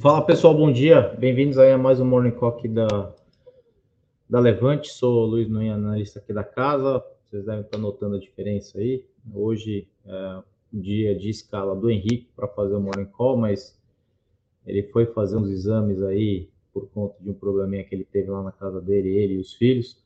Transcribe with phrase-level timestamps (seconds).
[0.00, 1.14] Fala pessoal, bom dia.
[1.18, 3.14] Bem-vindos aí a mais um Morning Call da,
[4.28, 4.88] da Levante.
[4.88, 7.00] Sou o Luiz Nunha, analista aqui da casa.
[7.24, 9.04] Vocês devem estar notando a diferença aí.
[9.32, 13.80] Hoje é um dia de escala do Henrique para fazer o Morning Call, mas
[14.66, 18.42] ele foi fazer uns exames aí por conta de um probleminha que ele teve lá
[18.42, 19.96] na casa dele, ele e os filhos.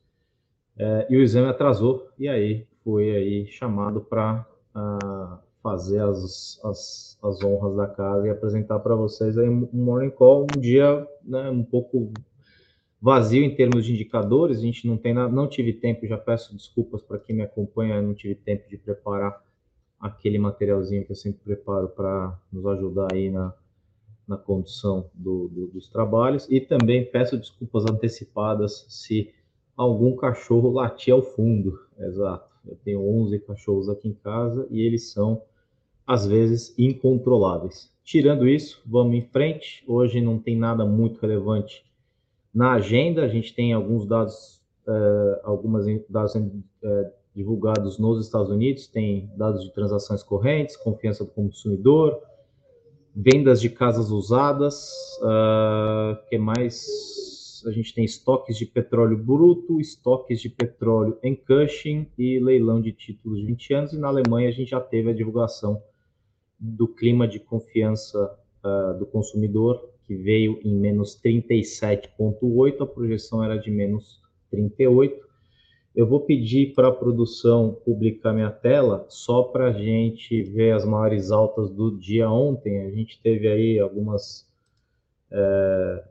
[0.77, 7.17] É, e o exame atrasou, e aí foi aí chamado para ah, fazer as, as,
[7.23, 11.49] as, honras da casa e apresentar para vocês aí um morning call, um dia né,
[11.49, 12.11] um pouco
[13.01, 17.01] vazio em termos de indicadores, a gente não tem não tive tempo, já peço desculpas
[17.01, 19.41] para quem me acompanha, não tive tempo de preparar
[19.99, 23.53] aquele materialzinho que eu sempre preparo para nos ajudar aí na,
[24.27, 29.33] na condução do, do, dos trabalhos, e também peço desculpas antecipadas se
[29.77, 31.79] algum cachorro latir ao fundo.
[31.97, 32.51] Exato.
[32.65, 35.41] Eu tenho 11 cachorros aqui em casa e eles são,
[36.05, 37.91] às vezes, incontroláveis.
[38.03, 39.83] Tirando isso, vamos em frente.
[39.87, 41.85] Hoje não tem nada muito relevante
[42.53, 43.23] na agenda.
[43.23, 46.51] A gente tem alguns dados, uh, algumas dados uh,
[47.33, 48.87] divulgados nos Estados Unidos.
[48.87, 52.21] Tem dados de transações correntes, confiança do consumidor,
[53.15, 56.85] vendas de casas usadas, uh, que mais
[57.65, 62.91] a gente tem estoques de petróleo bruto, estoques de petróleo em Cushing e leilão de
[62.91, 63.93] títulos de 20 anos.
[63.93, 65.81] E na Alemanha a gente já teve a divulgação
[66.63, 73.57] do clima de confiança uh, do consumidor, que veio em menos 37,8, a projeção era
[73.57, 75.27] de menos 38.
[75.93, 80.85] Eu vou pedir para a produção publicar minha tela só para a gente ver as
[80.85, 82.81] maiores altas do dia ontem.
[82.81, 84.47] A gente teve aí algumas.
[85.29, 86.03] É,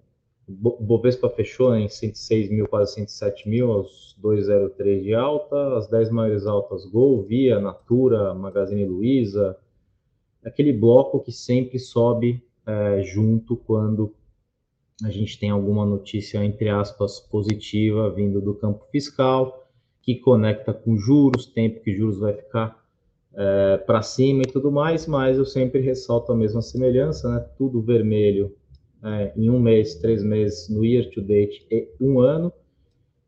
[0.47, 5.78] Bovespa fechou em 106 mil, quase 107 mil, aos 203 de alta.
[5.78, 9.56] As 10 maiores altas Gol, Via, Natura, Magazine Luiza.
[10.44, 14.14] Aquele bloco que sempre sobe é, junto quando
[15.04, 19.69] a gente tem alguma notícia, entre aspas, positiva vindo do campo fiscal,
[20.00, 22.82] que conecta com juros, tempo que juros vai ficar
[23.34, 27.41] é, para cima e tudo mais, mas eu sempre ressalto a mesma semelhança, né?
[27.56, 28.54] Tudo vermelho
[29.02, 32.52] é, em um mês, três meses, no year to date e um ano.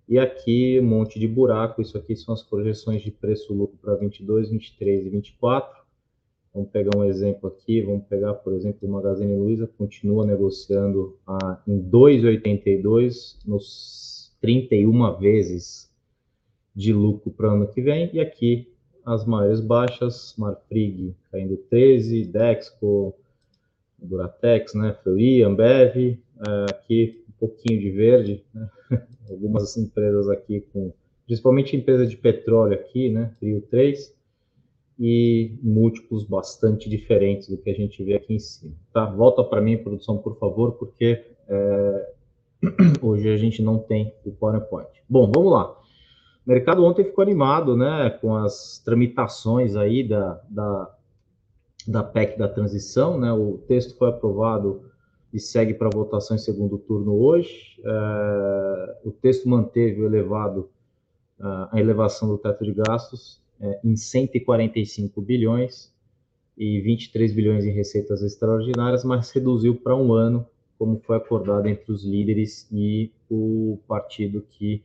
[0.09, 1.81] E aqui um monte de buraco.
[1.81, 5.84] Isso aqui são as projeções de preço-lucro para 22, 23 e 24.
[6.55, 7.81] Vamos pegar um exemplo aqui.
[7.83, 15.91] Vamos pegar, por exemplo, o Magazine Luiza continua negociando a, em 2,82 nos 31 vezes
[16.75, 18.09] de lucro para o ano que vem.
[18.13, 18.73] E aqui
[19.05, 23.15] as maiores baixas, Marfrig caindo 13, Dexco
[23.99, 26.17] Duratex, né, Fleury, Ambev, é,
[26.71, 28.71] aqui um pouquinho de verde, né?
[29.29, 30.93] algumas empresas aqui com,
[31.27, 34.15] principalmente empresa de petróleo aqui, né, Trio 3,
[34.99, 38.75] e múltiplos bastante diferentes do que a gente vê aqui em cima.
[38.93, 39.07] Tá?
[39.07, 42.13] Volta para mim, produção, por favor, porque é,
[43.03, 44.89] hoje a gente não tem o PowerPoint.
[45.09, 45.71] Bom, vamos lá.
[46.47, 50.95] O mercado ontem ficou animado, né, com as tramitações aí da, da
[51.87, 53.33] da PEC da transição, né?
[53.33, 54.91] O texto foi aprovado
[55.33, 57.81] e segue para votação em segundo turno hoje.
[57.85, 60.71] É, o texto manteve o elevado,
[61.39, 65.93] a elevação do teto de gastos é, em 145 bilhões
[66.57, 70.47] e 23 bilhões em receitas extraordinárias, mas reduziu para um ano,
[70.79, 74.83] como foi acordado entre os líderes e o partido que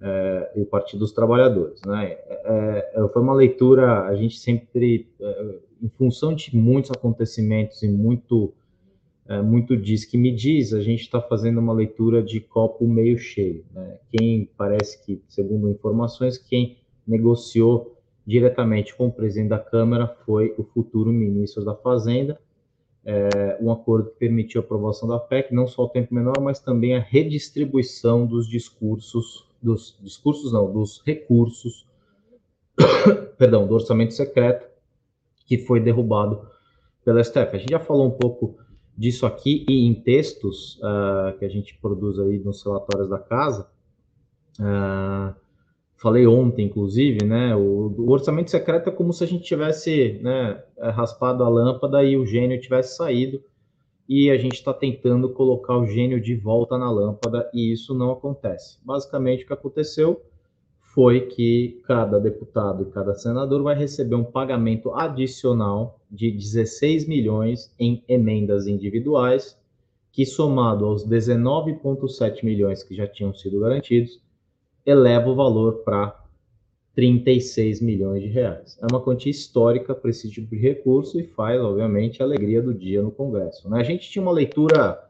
[0.00, 1.80] é, o Partido dos Trabalhadores.
[1.82, 2.12] Né?
[2.12, 7.88] É, é, foi uma leitura, a gente sempre, é, em função de muitos acontecimentos e
[7.88, 8.54] muito,
[9.28, 13.18] é, muito diz que me diz, a gente está fazendo uma leitura de copo meio
[13.18, 13.64] cheio.
[13.72, 13.98] Né?
[14.10, 16.78] Quem parece que, segundo informações, quem
[17.10, 17.96] negociou
[18.26, 22.40] diretamente com o presidente da Câmara foi o futuro ministro da Fazenda,
[23.04, 26.60] é, um acordo que permitiu a aprovação da PEC, não só o tempo menor, mas
[26.60, 31.86] também a redistribuição dos discursos dos discursos, não, dos recursos,
[33.36, 34.66] perdão, do orçamento secreto,
[35.46, 36.48] que foi derrubado
[37.04, 37.56] pela STF.
[37.56, 38.56] A gente já falou um pouco
[38.96, 43.68] disso aqui e em textos uh, que a gente produz aí nos relatórios da casa.
[44.58, 45.34] Uh,
[46.00, 47.54] falei ontem, inclusive, né?
[47.54, 52.16] O, o, orçamento secreto é como se a gente tivesse né, raspado a lâmpada e
[52.16, 53.42] o gênio tivesse saído
[54.08, 58.10] e a gente está tentando colocar o gênio de volta na lâmpada e isso não
[58.10, 58.78] acontece.
[58.82, 60.22] Basicamente, o que aconteceu
[60.80, 67.72] foi que cada deputado e cada senador vai receber um pagamento adicional de 16 milhões
[67.78, 69.56] em emendas individuais,
[70.10, 74.18] que somado aos 19,7 milhões que já tinham sido garantidos,
[74.84, 76.20] eleva o valor para
[76.94, 78.78] 36 milhões de reais.
[78.80, 82.74] É uma quantia histórica para esse tipo de recurso e faz, obviamente, a alegria do
[82.74, 83.68] dia no Congresso.
[83.70, 83.80] Né?
[83.80, 85.08] A gente tinha uma leitura,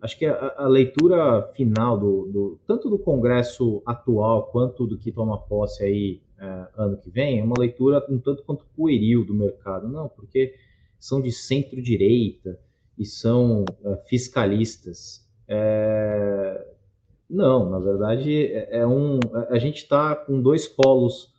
[0.00, 5.12] acho que a, a leitura final do, do, tanto do Congresso atual quanto do que
[5.12, 9.34] toma posse aí é, ano que vem, é uma leitura um tanto quanto pueril do
[9.34, 9.88] mercado.
[9.88, 10.54] Não, porque
[10.98, 12.58] são de centro-direita
[12.96, 15.26] e são é, fiscalistas.
[15.46, 16.47] É,
[17.28, 19.18] não, na verdade, é, é um.
[19.50, 21.32] A gente está com dois polos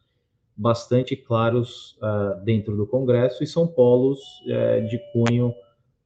[0.56, 5.56] bastante claros uh, dentro do Congresso e são polos uh, de cunho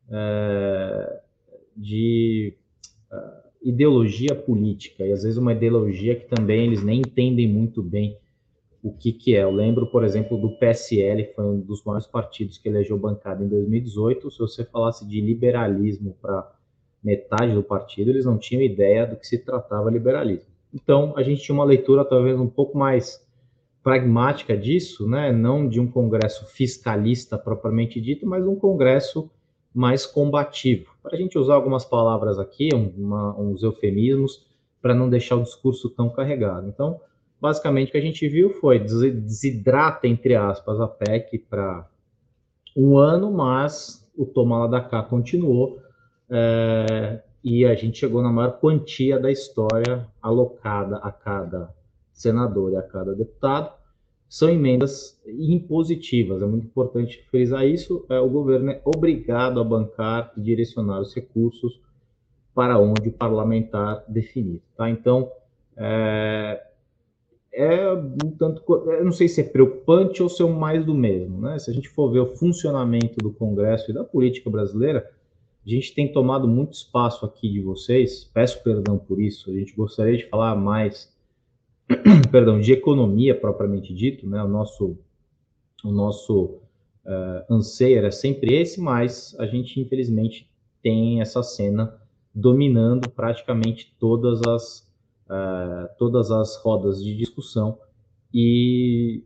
[0.09, 1.19] uh,
[1.75, 2.55] de
[3.63, 8.17] ideologia política e às vezes uma ideologia que também eles nem entendem muito bem
[8.83, 9.43] o que, que é.
[9.43, 13.43] Eu lembro, por exemplo, do PSL, que foi um dos maiores partidos que elegeu bancada
[13.43, 14.29] em 2018.
[14.29, 16.51] Se você falasse de liberalismo para
[17.03, 20.53] metade do partido, eles não tinham ideia do que se tratava liberalismo.
[20.73, 23.23] Então, a gente tinha uma leitura talvez um pouco mais
[23.83, 25.31] pragmática disso, né?
[25.31, 29.29] não de um congresso fiscalista propriamente dito, mas um congresso
[29.73, 30.95] mais combativo.
[31.01, 34.45] Para a gente usar algumas palavras aqui, uma, uns eufemismos,
[34.81, 36.67] para não deixar o discurso tão carregado.
[36.67, 36.99] Então,
[37.41, 41.87] basicamente, o que a gente viu foi desidrata, entre aspas, a PEC para
[42.75, 45.82] um ano, mas o toma lá da cá continuou
[46.35, 51.69] é, e a gente chegou na maior quantia da história alocada a cada
[52.11, 53.71] senador e a cada deputado.
[54.27, 58.03] São emendas impositivas, é muito importante frisar isso.
[58.09, 61.79] É, o governo é obrigado a bancar e direcionar os recursos
[62.55, 64.59] para onde o parlamentar definir.
[64.75, 64.89] Tá?
[64.89, 65.31] Então,
[65.77, 66.63] é,
[67.53, 71.41] é um tanto, eu não sei se é preocupante ou se é mais do mesmo.
[71.41, 71.59] Né?
[71.59, 75.11] Se a gente for ver o funcionamento do Congresso e da política brasileira,
[75.65, 79.73] a gente tem tomado muito espaço aqui de vocês, peço perdão por isso, a gente
[79.73, 81.11] gostaria de falar mais,
[82.31, 84.43] perdão, de economia propriamente dito, né?
[84.43, 84.97] O nosso,
[85.83, 86.59] o nosso
[87.05, 90.49] uh, anseio era sempre esse, mas a gente infelizmente
[90.81, 91.97] tem essa cena
[92.35, 94.79] dominando praticamente todas as,
[95.29, 97.79] uh, todas as rodas de discussão
[98.33, 99.23] e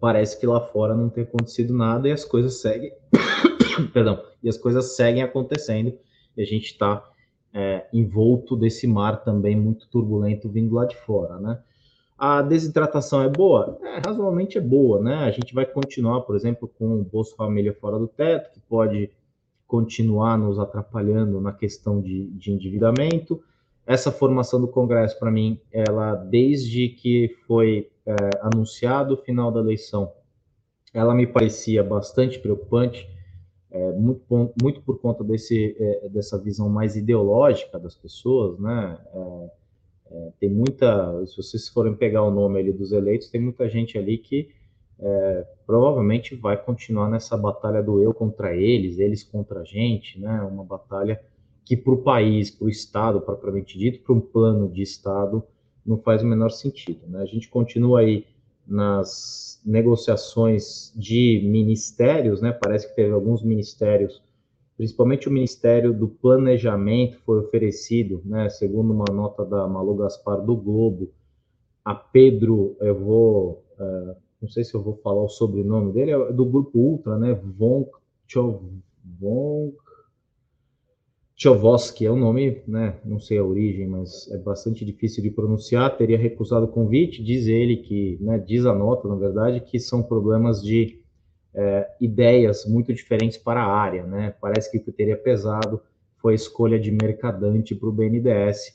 [0.00, 2.92] parece que lá fora não tem acontecido nada e as coisas seguem
[3.92, 5.92] perdão, e as coisas seguem acontecendo
[6.36, 7.04] e a gente está
[7.52, 11.58] é, envolto desse mar também muito turbulento vindo lá de fora, né?
[12.16, 13.76] A desidratação é boa?
[13.82, 15.16] É, razoavelmente é boa, né?
[15.16, 19.10] A gente vai continuar, por exemplo, com o Bolsa Família fora do teto, que pode
[19.66, 23.42] continuar nos atrapalhando na questão de, de endividamento.
[23.84, 29.58] Essa formação do Congresso, para mim, ela, desde que foi é, anunciado o final da
[29.58, 30.12] eleição,
[30.94, 33.15] ela me parecia bastante preocupante
[33.70, 34.22] é, muito,
[34.60, 38.98] muito por conta desse, é, dessa visão mais ideológica das pessoas, né?
[39.12, 39.50] É,
[40.08, 43.98] é, tem muita, se vocês forem pegar o nome ali dos eleitos, tem muita gente
[43.98, 44.48] ali que
[44.98, 50.40] é, provavelmente vai continuar nessa batalha do eu contra eles, eles contra a gente, né?
[50.42, 51.20] Uma batalha
[51.64, 55.42] que para o país, para o Estado propriamente dito, para um plano de Estado,
[55.84, 57.20] não faz o menor sentido, né?
[57.20, 58.24] A gente continua aí
[58.66, 62.52] nas negociações de ministérios, né?
[62.52, 64.22] Parece que teve alguns ministérios,
[64.76, 68.48] principalmente o Ministério do Planejamento foi oferecido, né?
[68.48, 71.10] Segundo uma nota da Malu Gaspar do Globo,
[71.84, 76.32] a Pedro, eu vou, uh, não sei se eu vou falar o sobrenome dele, é
[76.32, 77.34] do grupo Ultra, né?
[77.34, 77.88] Von
[79.20, 79.72] Von
[81.36, 82.98] Tchovoski é o nome, né?
[83.04, 85.94] Não sei a origem, mas é bastante difícil de pronunciar.
[85.94, 87.22] Teria recusado o convite.
[87.22, 88.38] Diz ele que, né?
[88.38, 90.98] Diz a nota, na verdade, que são problemas de
[91.54, 94.34] é, ideias muito diferentes para a área, né?
[94.40, 95.82] Parece que o que teria pesado
[96.16, 98.74] foi a escolha de mercadante para o BNDES.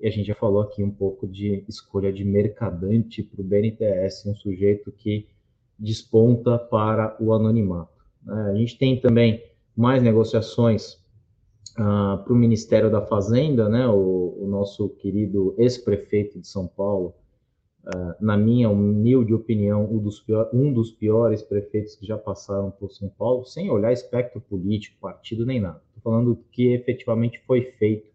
[0.00, 4.26] E a gente já falou aqui um pouco de escolha de mercadante para o BNDES,
[4.26, 5.28] um sujeito que
[5.78, 8.04] desponta para o anonimato.
[8.24, 8.50] Né?
[8.50, 9.44] A gente tem também
[9.76, 11.03] mais negociações
[11.76, 17.14] ah, para o Ministério da Fazenda, né, o, o nosso querido ex-prefeito de São Paulo,
[17.86, 22.70] uh, na minha humilde opinião, um dos, pior, um dos piores prefeitos que já passaram
[22.70, 25.82] por São Paulo, sem olhar espectro político, partido nem nada.
[25.88, 28.08] Estou falando do que efetivamente foi feito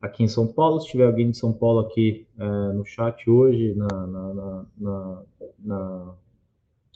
[0.00, 0.78] aqui em São Paulo.
[0.80, 5.22] Se tiver alguém de São Paulo aqui uh, no chat hoje, na, na, na,
[5.58, 6.14] na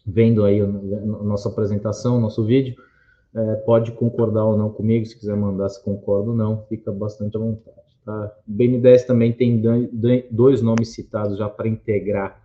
[0.07, 2.77] vendo aí a nossa apresentação, nosso vídeo,
[3.35, 7.37] é, pode concordar ou não comigo, se quiser mandar se concorda ou não, fica bastante
[7.37, 7.77] à vontade.
[8.05, 8.33] Tá?
[8.47, 9.63] O BN10 também tem
[10.31, 12.43] dois nomes citados já para integrar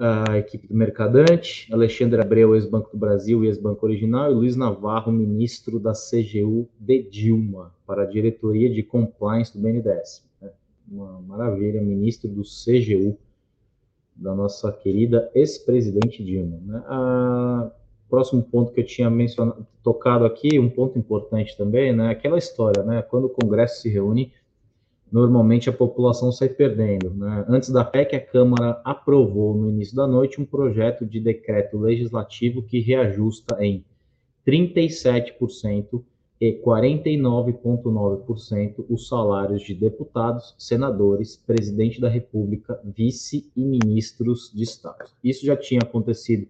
[0.00, 5.12] a equipe do Mercadante, Alexandre Abreu, ex-Banco do Brasil e ex-Banco Original, e Luiz Navarro,
[5.12, 10.24] ministro da CGU de Dilma, para a diretoria de compliance do BNDES.
[10.90, 13.18] Uma maravilha, ministro do CGU
[14.16, 16.58] da nossa querida ex-presidente Dilma.
[16.64, 16.82] Né?
[16.86, 17.70] A,
[18.10, 22.10] próximo ponto que eu tinha mencionado, tocado aqui, um ponto importante também, né?
[22.10, 23.02] Aquela história, né?
[23.02, 24.32] Quando o Congresso se reúne,
[25.10, 27.10] normalmente a população sai perdendo.
[27.10, 27.44] Né?
[27.48, 32.62] Antes da PEC, a Câmara aprovou no início da noite um projeto de decreto legislativo
[32.62, 33.84] que reajusta em
[34.46, 36.02] 37%
[36.40, 45.10] e 49,9% os salários de deputados, senadores, presidente da República, vice e ministros de Estado.
[45.22, 46.48] Isso já tinha acontecido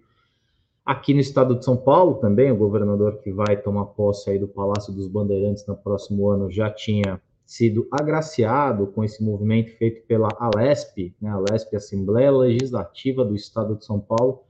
[0.84, 4.48] aqui no estado de São Paulo também, o governador que vai tomar posse aí do
[4.48, 10.28] Palácio dos Bandeirantes no próximo ano já tinha sido agraciado com esse movimento feito pela
[10.38, 14.44] Alesp, né, Alesp Assembleia Legislativa do Estado de São Paulo,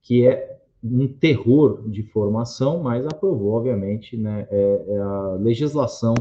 [0.00, 6.14] que é um terror de formação, mas aprovou, obviamente, né, é, é a legislação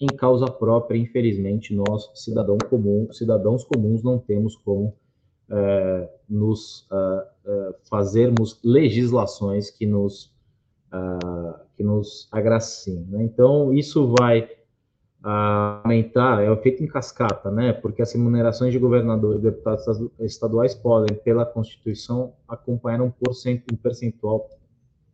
[0.00, 0.96] em causa própria.
[0.96, 4.94] Infelizmente, nós, cidadão comum, cidadãos comuns, não temos como
[6.28, 10.32] nos é, é, fazermos legislações que nos,
[11.76, 13.04] que nos agraciem.
[13.08, 13.24] Né?
[13.24, 14.48] Então, isso vai
[15.22, 17.72] aumentar, é o efeito em cascata, né?
[17.74, 19.84] Porque as remunerações de governador e deputados
[20.20, 23.12] estaduais podem, pela Constituição, acompanhar um,
[23.72, 24.48] um percentual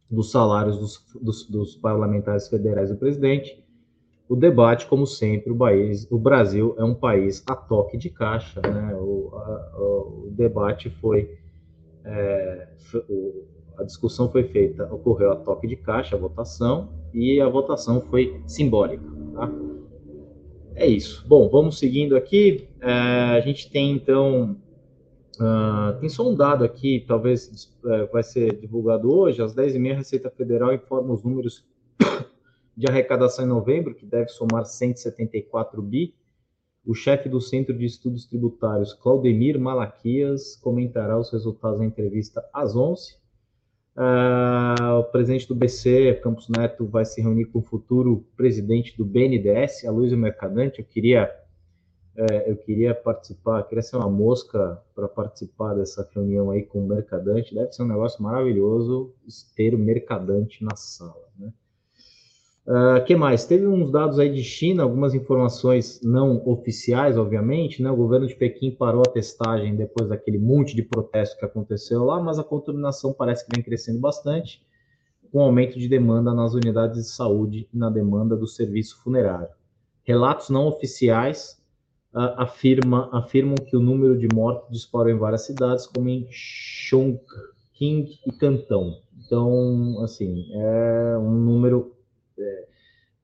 [0.09, 3.65] dos salários dos, dos, dos, parlamentares federais do presidente.
[4.29, 8.61] O debate, como sempre, o, país, o Brasil é um país a toque de caixa,
[8.61, 8.95] né?
[8.95, 11.39] O, a, o debate foi,
[12.05, 12.69] é,
[13.09, 13.45] o,
[13.79, 18.41] a discussão foi feita, ocorreu a toque de caixa, a votação, e a votação foi
[18.47, 19.49] simbólica, tá?
[20.75, 21.25] É isso.
[21.27, 22.69] Bom, vamos seguindo aqui.
[22.81, 24.57] É, a gente tem, então,
[25.41, 29.41] uh, tem só um dado aqui, talvez é, vai ser divulgado hoje.
[29.41, 31.65] Às 10h30, a Receita Federal informa os números
[32.77, 36.15] de arrecadação em novembro, que deve somar 174 bi.
[36.85, 42.77] O chefe do Centro de Estudos Tributários, Claudemir Malaquias, comentará os resultados da entrevista às
[42.77, 43.17] 11
[43.97, 49.07] Uh, o presidente do BC, Campos Neto, vai se reunir com o futuro presidente do
[49.07, 50.81] BNDES, Aloysio Mercadante.
[50.81, 51.35] Eu queria,
[52.15, 56.87] uh, eu queria participar, queria ser uma mosca para participar dessa reunião aí com o
[56.87, 57.55] Mercadante.
[57.55, 59.15] Deve ser um negócio maravilhoso
[59.57, 61.51] ter o Mercadante na sala, né?
[62.67, 63.45] Uh, que mais?
[63.45, 67.89] Teve uns dados aí de China, algumas informações não oficiais, obviamente, né?
[67.89, 72.21] O governo de Pequim parou a testagem depois daquele monte de protesto que aconteceu lá,
[72.21, 74.61] mas a contaminação parece que vem crescendo bastante,
[75.31, 79.55] com aumento de demanda nas unidades de saúde e na demanda do serviço funerário.
[80.03, 81.63] Relatos não oficiais
[82.13, 88.09] uh, afirma, afirmam que o número de mortos disparou em várias cidades, como em Chongqing
[88.27, 88.99] e Cantão.
[89.25, 91.96] Então, assim, é um número
[92.39, 92.67] é,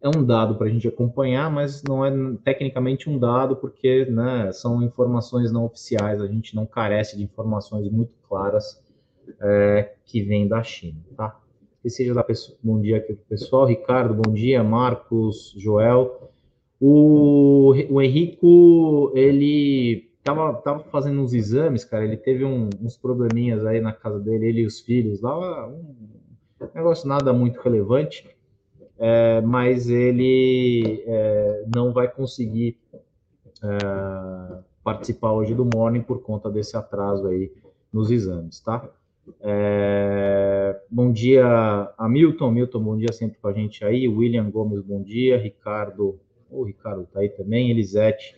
[0.03, 2.11] é um dado para a gente acompanhar, mas não é
[2.45, 7.89] tecnicamente um dado, porque né, são informações não oficiais, a gente não carece de informações
[7.91, 8.83] muito claras
[9.41, 11.39] é, que vêm da China, tá?
[11.81, 16.31] Que seja da pessoa, bom dia aqui para o pessoal, Ricardo, bom dia, Marcos, Joel.
[16.81, 23.65] O, o Henrico, ele tava, tava fazendo uns exames, cara, ele teve um, uns probleminhas
[23.65, 25.95] aí na casa dele, ele e os filhos, lá, um
[26.75, 28.29] negócio nada muito relevante,
[29.05, 32.79] é, mas ele é, não vai conseguir
[33.61, 37.53] é, participar hoje do morning por conta desse atraso aí
[37.93, 38.89] nos exames, tá?
[39.41, 41.45] É, bom dia,
[41.99, 42.53] Hamilton.
[42.53, 44.07] Milton, bom dia sempre com a gente aí.
[44.07, 45.37] William Gomes, bom dia.
[45.37, 47.73] Ricardo, o Ricardo tá aí também.
[47.73, 48.37] Elisete,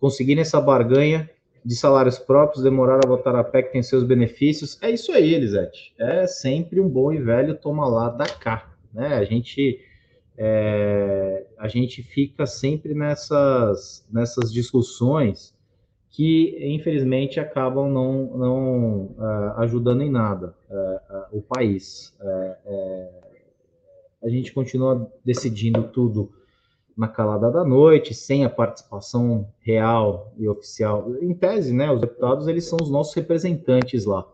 [0.00, 1.28] conseguindo essa barganha
[1.62, 4.78] de salários próprios, demorar a votar a PEC tem seus benefícios.
[4.80, 5.92] É isso aí, Elisete.
[5.98, 9.16] É sempre um bom e velho toma lá da cá, né?
[9.16, 9.86] A gente
[10.40, 15.52] é, a gente fica sempre nessas, nessas discussões
[16.10, 22.14] que, infelizmente, acabam não, não uh, ajudando em nada uh, uh, o país.
[24.22, 26.32] a gente continua decidindo tudo
[26.96, 31.14] na calada da noite, sem a participação real e oficial.
[31.20, 34.26] Em tese, né, os deputados eles são os nossos representantes lá.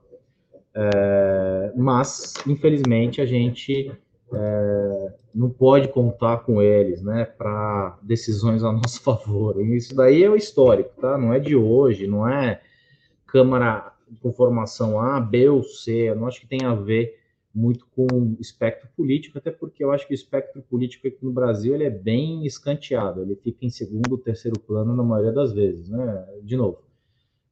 [0.75, 3.93] É, mas, infelizmente, a gente
[4.33, 9.61] é, não pode contar com eles, né, para decisões a nosso favor.
[9.61, 11.19] E isso daí é o histórico, tá?
[11.19, 12.61] Não é de hoje, não é
[13.27, 16.11] Câmara com formação A, B ou C.
[16.11, 17.19] Eu não acho que tem a ver
[17.53, 21.75] muito com espectro político, até porque eu acho que o espectro político aqui no Brasil
[21.75, 26.27] ele é bem escanteado, ele fica em segundo, terceiro plano na maioria das vezes, né?
[26.43, 26.83] De novo.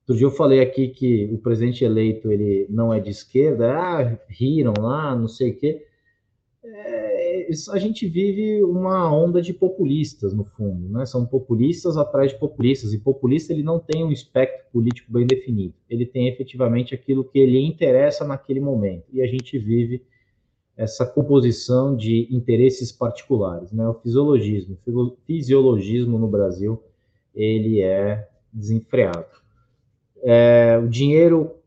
[0.00, 4.19] Outro dia eu falei aqui que o presidente eleito ele não é de esquerda, ah,
[4.29, 5.87] riram lá, não sei o quê
[7.73, 11.04] a gente vive uma onda de populistas, no fundo, né?
[11.04, 15.75] São populistas atrás de populistas, e populista ele não tem um espectro político bem definido,
[15.90, 20.02] ele tem efetivamente aquilo que ele interessa naquele momento, e a gente vive
[20.76, 23.87] essa composição de interesses particulares, né?
[23.88, 24.78] O fisiologismo,
[25.26, 26.83] fisiologismo no Brasil,
[27.35, 29.42] ele é desenfreado.
[30.23, 31.62] É, o dinheiro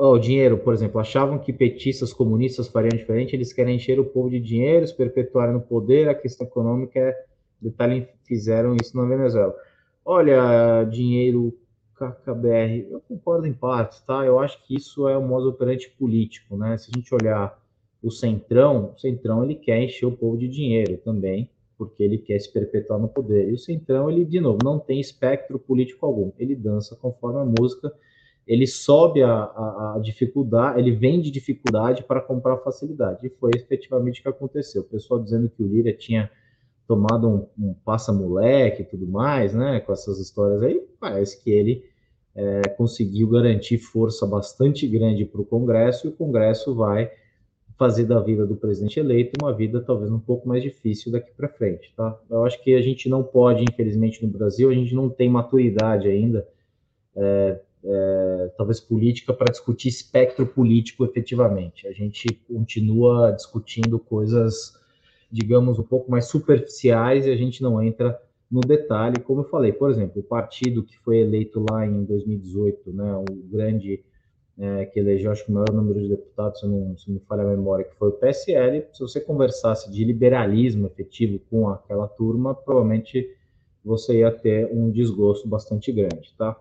[0.00, 4.04] oh, o dinheiro, por exemplo, achavam que petistas comunistas fariam diferente, eles querem encher o
[4.04, 7.24] povo de dinheiro, se perpetuarem no poder, a questão econômica é
[7.60, 9.54] detalhe, fizeram isso na Venezuela.
[10.02, 11.54] Olha, dinheiro
[11.96, 14.24] KKBR, eu concordo em parte, tá?
[14.24, 16.78] Eu acho que isso é um modo operante político, né?
[16.78, 17.62] Se a gente olhar
[18.02, 22.38] o Centrão, o Centrão ele quer encher o povo de dinheiro também, porque ele quer
[22.38, 23.50] se perpetuar no poder.
[23.50, 26.32] E o Centrão, ele, de novo, não tem espectro político algum.
[26.38, 27.92] Ele dança conforme a música
[28.50, 33.24] ele sobe a, a, a, dificuldade, ele vende dificuldade para comprar facilidade.
[33.24, 34.82] E foi efetivamente o que aconteceu.
[34.82, 36.28] O pessoal dizendo que o Lira tinha
[36.84, 39.78] tomado um, um passa-moleque e tudo mais, né?
[39.78, 41.84] Com essas histórias aí, parece que ele
[42.34, 47.08] é, conseguiu garantir força bastante grande para o Congresso e o Congresso vai
[47.78, 51.48] fazer da vida do presidente eleito uma vida talvez um pouco mais difícil daqui para
[51.48, 52.18] frente, tá?
[52.28, 56.08] Eu acho que a gente não pode, infelizmente, no Brasil, a gente não tem maturidade
[56.08, 56.48] ainda.
[57.14, 61.86] É, é, talvez política para discutir espectro político efetivamente.
[61.86, 64.74] A gente continua discutindo coisas,
[65.30, 68.20] digamos, um pouco mais superficiais e a gente não entra
[68.50, 72.92] no detalhe, como eu falei, por exemplo, o partido que foi eleito lá em 2018,
[72.92, 74.02] né, o grande
[74.58, 77.20] é, que elegeu, acho que o maior número de deputados, se não, se não me
[77.20, 82.08] falha a memória, que foi o PSL, se você conversasse de liberalismo efetivo com aquela
[82.08, 83.26] turma, provavelmente
[83.84, 86.60] você ia ter um desgosto bastante grande, tá?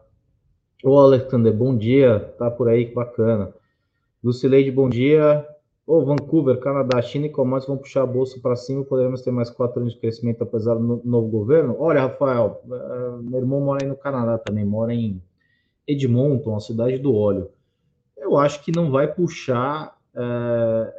[0.82, 2.20] Ô, Alexander, bom dia.
[2.38, 3.54] Tá por aí, que bacana.
[4.24, 5.46] Lucileide, bom dia.
[5.86, 8.86] Ô, Vancouver, Canadá, China e Commodities vão puxar a bolsa para cima.
[8.86, 11.76] Poderemos ter mais quatro anos de crescimento apesar do novo governo?
[11.80, 15.22] Olha, Rafael, uh, meu irmão mora aí no Canadá também, mora em
[15.86, 17.50] Edmonton, a cidade do óleo.
[18.16, 19.98] Eu acho que não vai puxar.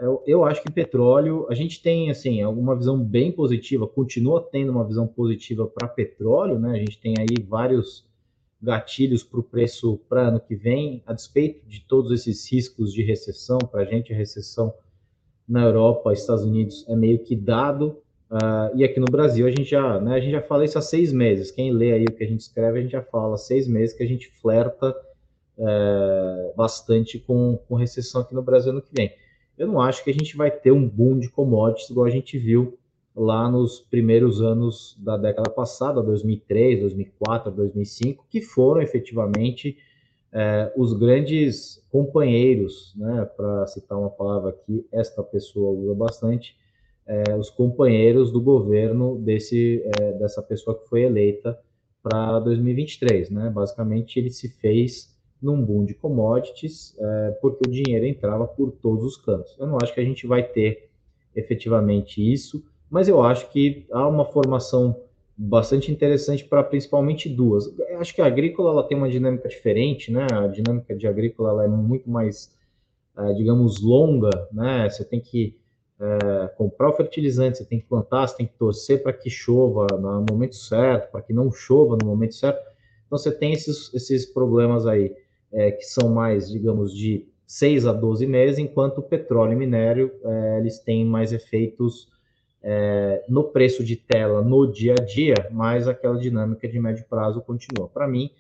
[0.01, 4.73] Eu, eu acho que petróleo, a gente tem assim alguma visão bem positiva, continua tendo
[4.73, 6.71] uma visão positiva para petróleo, né?
[6.73, 8.09] A gente tem aí vários
[8.63, 13.03] gatilhos para o preço para ano que vem, a despeito de todos esses riscos de
[13.03, 14.75] recessão, para a gente a recessão
[15.49, 17.97] na Europa, Estados Unidos é meio que dado,
[18.31, 20.83] uh, e aqui no Brasil a gente já, né, a gente já fala isso há
[20.83, 23.39] seis meses, quem lê aí o que a gente escreve, a gente já fala há
[23.39, 24.95] seis meses que a gente flerta
[25.57, 29.13] uh, bastante com, com recessão aqui no Brasil ano que vem.
[29.57, 32.39] Eu não acho que a gente vai ter um boom de commodities igual a gente
[32.39, 32.79] viu
[33.15, 39.77] lá nos primeiros anos da década passada, 2003, 2004, 2005, que foram efetivamente
[40.33, 46.57] é, os grandes companheiros, né, para citar uma palavra que esta pessoa usa bastante,
[47.07, 51.59] é, os companheiros do governo desse, é, dessa pessoa que foi eleita
[52.03, 53.31] para 2023.
[53.31, 53.51] Né?
[53.51, 56.95] Basicamente, ele se fez num boom de commodities,
[57.41, 59.57] porque o dinheiro entrava por todos os cantos.
[59.59, 60.91] Eu não acho que a gente vai ter
[61.35, 65.01] efetivamente isso mas eu acho que há uma formação
[65.37, 67.73] bastante interessante para principalmente duas.
[67.79, 70.27] Eu acho que a agrícola ela tem uma dinâmica diferente, né?
[70.31, 72.55] A dinâmica de agrícola ela é muito mais,
[73.17, 74.91] é, digamos, longa, né?
[74.91, 75.57] Você tem que
[75.99, 79.87] é, comprar o fertilizante, você tem que plantar, você tem que torcer para que chova
[79.93, 82.61] no momento certo, para que não chova no momento certo.
[83.07, 85.15] Então você tem esses, esses problemas aí
[85.53, 90.13] é, que são mais, digamos, de 6 a 12 meses, enquanto o petróleo e minério
[90.23, 92.09] é, eles têm mais efeitos
[92.63, 97.41] é, no preço de tela no dia a dia, mas aquela dinâmica de médio prazo
[97.41, 97.89] continua.
[97.89, 98.31] Para mim,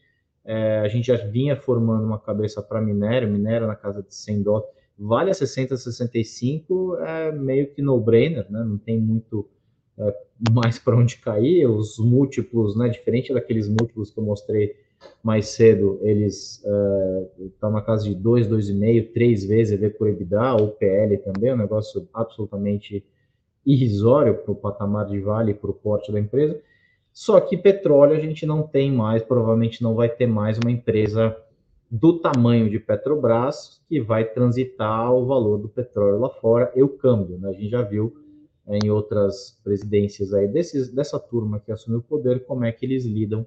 [0.44, 4.42] é, a gente já vinha formando uma cabeça para minério, minério na casa de 100
[4.42, 8.62] dólares, vale a 60, 65, é meio que no-brainer, né?
[8.62, 9.48] não tem muito
[9.98, 10.14] é,
[10.50, 14.76] mais para onde cair, os múltiplos, né, diferente daqueles múltiplos que eu mostrei
[15.22, 16.62] mais cedo, eles
[17.38, 21.50] estão é, na casa de 2, 2,5, 3 vezes EV por EBITDA, ou PL também,
[21.50, 23.04] é um negócio absolutamente
[23.64, 26.60] irrisório para o patamar de vale, para o porte da empresa.
[27.12, 31.36] Só que petróleo a gente não tem mais, provavelmente não vai ter mais uma empresa
[31.90, 36.88] do tamanho de Petrobras que vai transitar o valor do petróleo lá fora e o
[36.88, 37.36] câmbio.
[37.38, 37.48] Né?
[37.48, 38.14] A gente já viu
[38.68, 42.86] é, em outras presidências aí desses, dessa turma que assumiu o poder como é que
[42.86, 43.44] eles lidam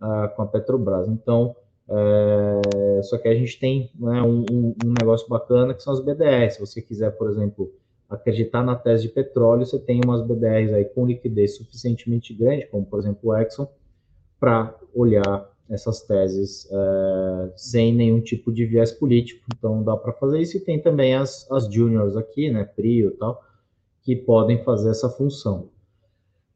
[0.00, 1.06] uh, com a Petrobras.
[1.06, 1.54] Então,
[1.88, 6.54] é, só que a gente tem né, um, um, negócio bacana que são as BDS.
[6.54, 7.70] Se você quiser, por exemplo,
[8.12, 12.84] acreditar na tese de petróleo, você tem umas BDRs aí com liquidez suficientemente grande, como
[12.84, 13.68] por exemplo o Exxon,
[14.38, 19.44] para olhar essas teses é, sem nenhum tipo de viés político.
[19.56, 20.56] Então dá para fazer isso.
[20.56, 23.42] E tem também as, as juniors aqui, né, Prio e tal,
[24.02, 25.68] que podem fazer essa função.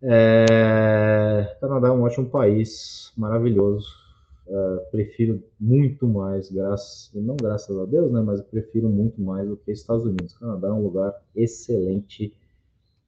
[0.02, 4.05] É, Canadá é um ótimo país, maravilhoso.
[4.48, 9.56] É, prefiro muito mais, graças, não graças a Deus, né, mas prefiro muito mais do
[9.56, 10.38] que Estados Unidos.
[10.38, 12.32] Canadá é um lugar excelente.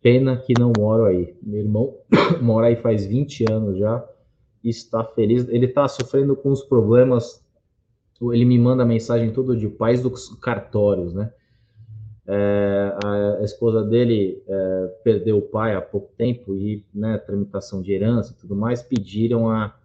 [0.00, 1.36] Pena que não moro aí.
[1.42, 1.96] Meu irmão
[2.42, 4.04] mora aí faz 20 anos já
[4.64, 5.48] e está feliz.
[5.48, 7.44] Ele está sofrendo com os problemas.
[8.20, 11.32] Ele me manda mensagem todo dia, o país dos cartórios, né?
[12.26, 17.90] É, a, esposa dele é, perdeu o pai há pouco tempo e, né, tramitação de
[17.90, 19.77] herança e tudo mais, pediram a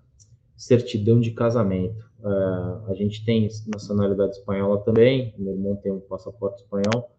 [0.63, 2.09] certidão de casamento.
[2.23, 7.11] É, a gente tem nacionalidade espanhola também, meu irmão tem um passaporte espanhol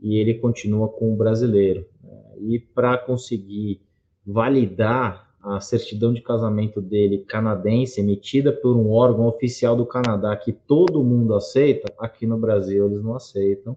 [0.00, 1.86] e ele continua com o brasileiro.
[2.04, 3.80] É, e para conseguir
[4.26, 10.52] validar a certidão de casamento dele canadense, emitida por um órgão oficial do Canadá que
[10.52, 13.76] todo mundo aceita, aqui no Brasil eles não aceitam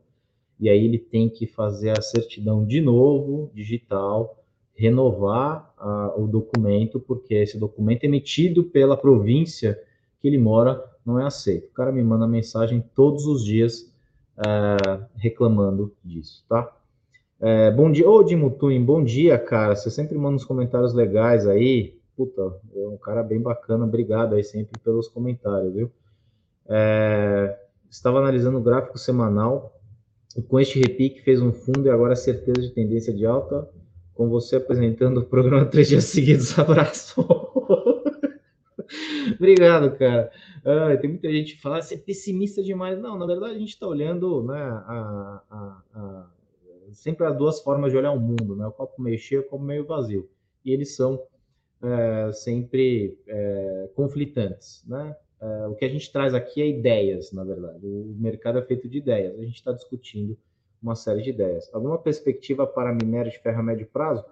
[0.59, 4.44] e aí ele tem que fazer a certidão de novo, digital,
[4.75, 9.79] renovar uh, o documento, porque esse documento emitido pela província
[10.19, 11.67] que ele mora não é aceito.
[11.67, 13.91] O cara me manda mensagem todos os dias
[14.37, 16.75] uh, reclamando disso, tá?
[17.39, 19.75] Uh, bom dia, ô Dimutuin, bom dia, cara.
[19.75, 21.97] Você sempre manda uns comentários legais aí.
[22.15, 25.91] Puta, é um cara bem bacana, obrigado aí sempre pelos comentários, viu?
[26.67, 27.59] É,
[27.89, 29.75] estava analisando o gráfico semanal
[30.43, 33.69] com este repique fez um fundo e agora certeza de tendência de alta.
[34.15, 36.57] Com você apresentando o programa três dias seguidos.
[36.59, 37.21] Abraço.
[39.35, 40.31] Obrigado, cara.
[40.63, 42.99] Ah, tem muita gente que fala, você é pessimista demais.
[42.99, 46.27] Não, na verdade, a gente está olhando né, a, a, a,
[46.91, 48.65] sempre as duas formas de olhar o mundo, né?
[48.65, 50.29] O copo meio cheio e o copo meio vazio.
[50.63, 51.21] E eles são
[51.83, 55.15] é, sempre é, conflitantes, né?
[55.41, 57.85] Uh, o que a gente traz aqui é ideias, na verdade.
[57.85, 59.37] O mercado é feito de ideias.
[59.37, 60.37] A gente está discutindo
[60.81, 61.69] uma série de ideias.
[61.73, 64.23] Alguma perspectiva para minério de ferro a médio prazo?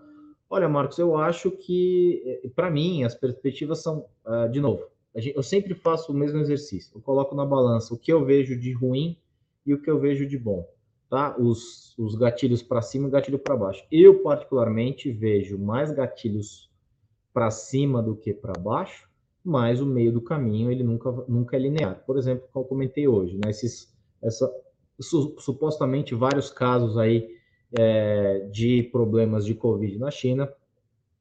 [0.50, 5.44] Olha, Marcos, eu acho que, eh, para mim, as perspectivas são, uh, de novo, eu
[5.44, 6.92] sempre faço o mesmo exercício.
[6.96, 9.18] Eu coloco na balança o que eu vejo de ruim
[9.66, 10.68] e o que eu vejo de bom.
[11.10, 11.36] Tá?
[11.38, 13.86] Os, os gatilhos para cima e gatilho para baixo.
[13.92, 16.70] Eu, particularmente, vejo mais gatilhos
[17.32, 19.08] para cima do que para baixo,
[19.44, 22.04] mas o meio do caminho ele nunca, nunca é linear.
[22.06, 24.52] Por exemplo, como eu comentei hoje, né, esses, essa,
[25.00, 27.30] su, supostamente vários casos aí
[27.78, 30.52] é, de problemas de Covid na China,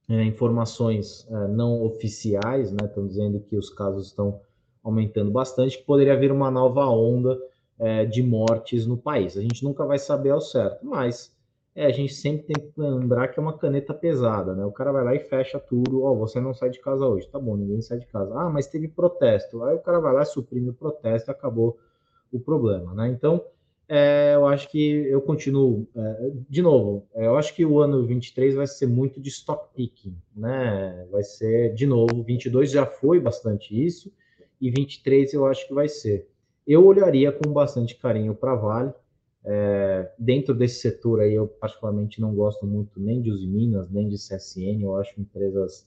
[0.09, 4.41] é, informações é, não oficiais, né, estão dizendo que os casos estão
[4.83, 7.39] aumentando bastante, que poderia haver uma nova onda
[7.79, 9.37] é, de mortes no país.
[9.37, 11.33] A gente nunca vai saber ao certo, mas
[11.75, 14.65] é, a gente sempre tem que lembrar que é uma caneta pesada, né?
[14.65, 16.03] O cara vai lá e fecha tudo.
[16.03, 17.27] Ó, oh, você não sai de casa hoje.
[17.29, 18.35] Tá bom, ninguém sai de casa.
[18.39, 19.63] Ah, mas teve protesto.
[19.65, 21.79] Aí o cara vai lá, suprime o protesto e acabou
[22.31, 23.09] o problema, né?
[23.09, 23.43] Então,
[23.89, 25.87] é, eu acho que eu continuo.
[25.95, 29.75] É, de novo, é, eu acho que o ano 23 vai ser muito de stock
[29.75, 31.07] picking, né?
[31.11, 34.13] Vai ser, de novo, 22 já foi bastante isso,
[34.61, 36.29] e 23 eu acho que vai ser.
[36.67, 38.93] Eu olharia com bastante carinho para Vale
[39.45, 44.17] é, dentro desse setor aí, eu particularmente não gosto muito nem de Usiminas, nem de
[44.17, 45.87] CSN, eu acho empresas,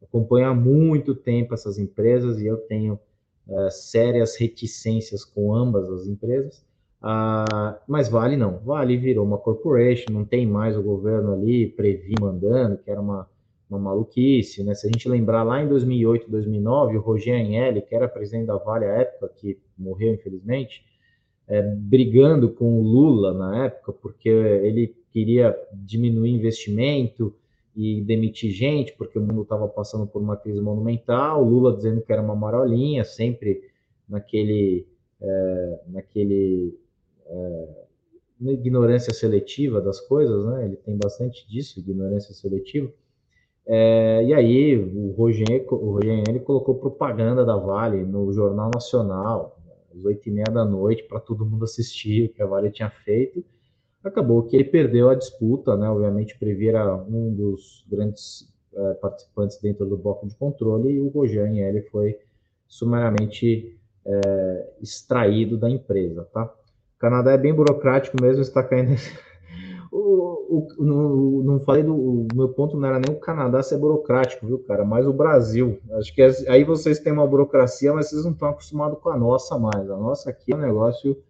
[0.00, 2.98] acompanho há muito tempo essas empresas e eu tenho
[3.48, 6.64] é, sérias reticências com ambas as empresas,
[7.02, 12.14] ah, mas Vale não, Vale virou uma corporation, não tem mais o governo ali, Previ
[12.20, 13.28] mandando, que era uma,
[13.68, 14.72] uma maluquice, né?
[14.74, 18.56] Se a gente lembrar lá em 2008, 2009, o Roger Anhele, que era presidente da
[18.56, 20.84] Vale à época, que morreu infelizmente,
[21.48, 27.34] é, brigando com o Lula na época, porque ele queria diminuir investimento
[27.74, 31.44] e demitir gente, porque o mundo estava passando por uma crise monumental.
[31.44, 33.60] O Lula dizendo que era uma marolinha, sempre
[34.08, 34.86] naquele,
[35.20, 36.78] é, naquele
[37.32, 40.64] é, ignorância seletiva das coisas, né?
[40.64, 42.92] Ele tem bastante disso, ignorância seletiva.
[43.64, 49.58] É, e aí o Roger, o Roger ele colocou propaganda da Vale no Jornal Nacional,
[49.94, 52.90] às oito e meia da noite, para todo mundo assistir o que a Vale tinha
[52.90, 53.44] feito.
[54.02, 55.88] Acabou que ele perdeu a disputa, né?
[55.88, 61.08] Obviamente, Previ era um dos grandes é, participantes dentro do bloco de controle e o
[61.08, 62.18] Roger ele foi
[62.66, 66.52] sumariamente é, extraído da empresa, tá?
[67.02, 68.94] Canadá é bem burocrático mesmo, está caindo
[69.90, 73.76] o, o, no, não falei do o meu ponto não era nem o Canadá ser
[73.76, 75.80] burocrático, viu, cara, mas o Brasil.
[75.94, 79.58] Acho que aí vocês têm uma burocracia, mas vocês não estão acostumados com a nossa
[79.58, 79.90] mais.
[79.90, 81.20] A nossa aqui é um negócio.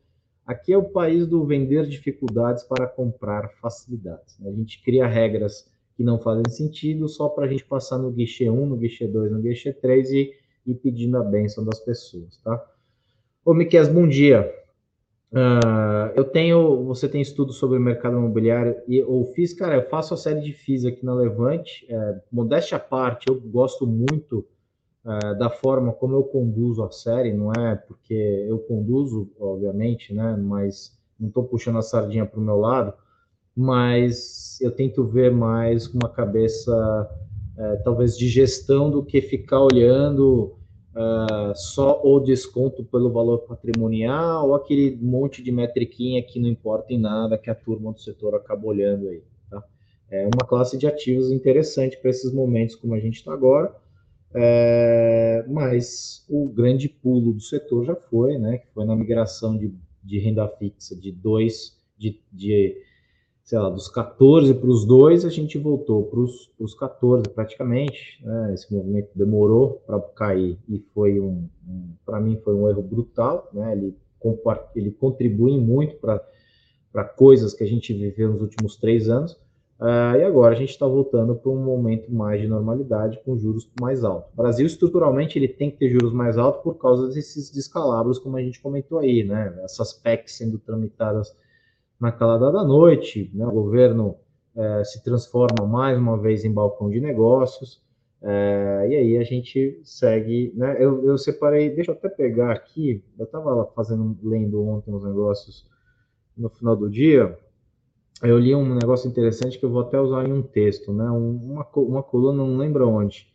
[0.46, 4.38] Aqui é o país do vender dificuldades para comprar facilidades.
[4.38, 4.50] Né?
[4.50, 8.50] A gente cria regras que não fazem sentido só para a gente passar no guichê
[8.50, 10.32] 1, no guichê 2, no guichê 3 e
[10.66, 12.62] ir pedindo a bênção das pessoas, tá?
[13.42, 14.61] Ô, Miquel, bom dia.
[15.32, 19.88] Uh, eu tenho, você tem estudo sobre o mercado imobiliário e eu fiz, cara, eu
[19.88, 21.86] faço a série de FIIs aqui na Levante.
[21.88, 24.46] É, modéstia à parte, eu gosto muito
[25.06, 28.12] é, da forma como eu conduzo a série, não é porque
[28.46, 30.36] eu conduzo, obviamente, né?
[30.38, 32.92] Mas não estou puxando a sardinha para o meu lado,
[33.56, 37.10] mas eu tento ver mais com uma cabeça
[37.56, 40.58] é, talvez de gestão do que ficar olhando
[40.94, 46.92] uh, só o desconto pelo valor patrimonial ou aquele monte de metriquinha que não importa
[46.92, 49.22] em nada que a turma do setor acaba olhando aí.
[49.50, 49.62] Tá?
[50.10, 53.74] É uma classe de ativos interessante para esses momentos como a gente está agora,
[54.34, 59.74] é, mas o grande pulo do setor já foi, né, que foi na migração de,
[60.02, 62.74] de renda fixa de dois, de, de
[63.44, 66.20] sei lá, dos 14 para os 2, a gente voltou para
[66.64, 68.22] os 14 praticamente.
[68.24, 68.54] Né?
[68.54, 73.48] Esse movimento demorou para cair e foi um, um para mim, foi um erro brutal.
[73.52, 73.72] Né?
[73.72, 73.96] Ele,
[74.76, 79.40] ele contribui muito para coisas que a gente viveu nos últimos três anos.
[79.80, 83.68] Uh, e agora a gente está voltando para um momento mais de normalidade com juros
[83.80, 84.32] mais altos.
[84.32, 88.36] O Brasil, estruturalmente, ele tem que ter juros mais altos por causa desses descalabros, como
[88.36, 89.52] a gente comentou aí, né?
[89.64, 91.34] Essas PECs sendo tramitadas
[92.02, 94.16] na calada da noite, né, o governo
[94.56, 97.80] é, se transforma mais uma vez em balcão de negócios,
[98.20, 103.04] é, e aí a gente segue, né, eu, eu, separei, deixa eu até pegar aqui,
[103.16, 105.64] eu estava fazendo, lendo ontem uns negócios
[106.36, 107.38] no final do dia,
[108.20, 111.64] eu li um negócio interessante que eu vou até usar em um texto, né, uma,
[111.76, 113.28] uma coluna, não lembro onde,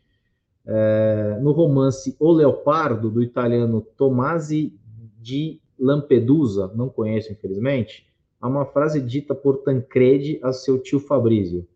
[0.66, 4.78] é, no romance O Leopardo, do italiano Tomasi
[5.18, 8.06] di Lampedusa, não conheço infelizmente,
[8.42, 11.68] há uma frase dita por Tancredi a seu tio Fabrício: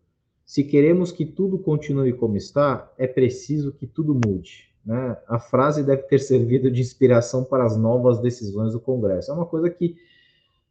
[0.44, 4.70] Se queremos que tudo continue como está, é preciso que tudo mude.
[4.84, 5.16] Né?
[5.28, 9.30] A frase deve ter servido de inspiração para as novas decisões do Congresso.
[9.30, 9.96] É uma coisa que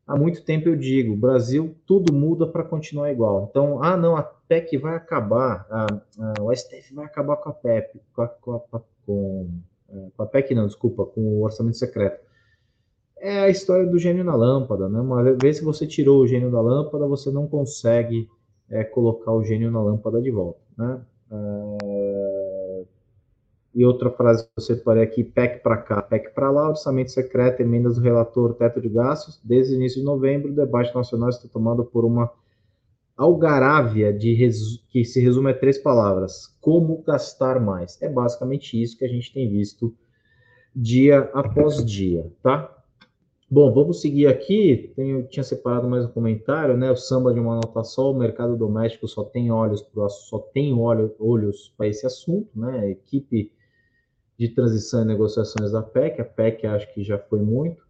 [0.06, 3.48] há muito tempo eu digo: Brasil, tudo muda para continuar igual.
[3.50, 5.86] Então, ah, não, a PEC vai acabar, a,
[6.20, 9.50] a, o STF vai acabar com a PEC, com a, com a, com,
[9.90, 12.31] é, com a PEC, não, desculpa, com o orçamento secreto
[13.22, 15.00] é a história do gênio na lâmpada, né?
[15.00, 18.28] Uma vez que você tirou o gênio da lâmpada, você não consegue
[18.68, 21.02] é, colocar o gênio na lâmpada de volta, né?
[21.32, 22.84] É...
[23.74, 27.62] E outra frase que eu separei aqui, PEC para cá, PEC para lá, orçamento secreto,
[27.62, 29.40] emendas do relator, teto de gastos.
[29.44, 32.30] Desde o início de novembro, o debate nacional está tomado por uma
[33.16, 34.82] algarávia de resu...
[34.90, 38.02] que se resume a três palavras: como gastar mais.
[38.02, 39.96] É basicamente isso que a gente tem visto
[40.76, 42.81] dia após dia, tá?
[43.54, 44.94] Bom, vamos seguir aqui.
[44.96, 46.90] Tenho, tinha separado mais um comentário, né?
[46.90, 50.74] O samba de uma nota só, o mercado doméstico só tem olhos pro, só tem
[50.74, 52.80] olho, olhos para esse assunto, né?
[52.80, 53.52] A equipe
[54.40, 57.86] de transição e negociações da PEC, a PEC acho que já foi muito.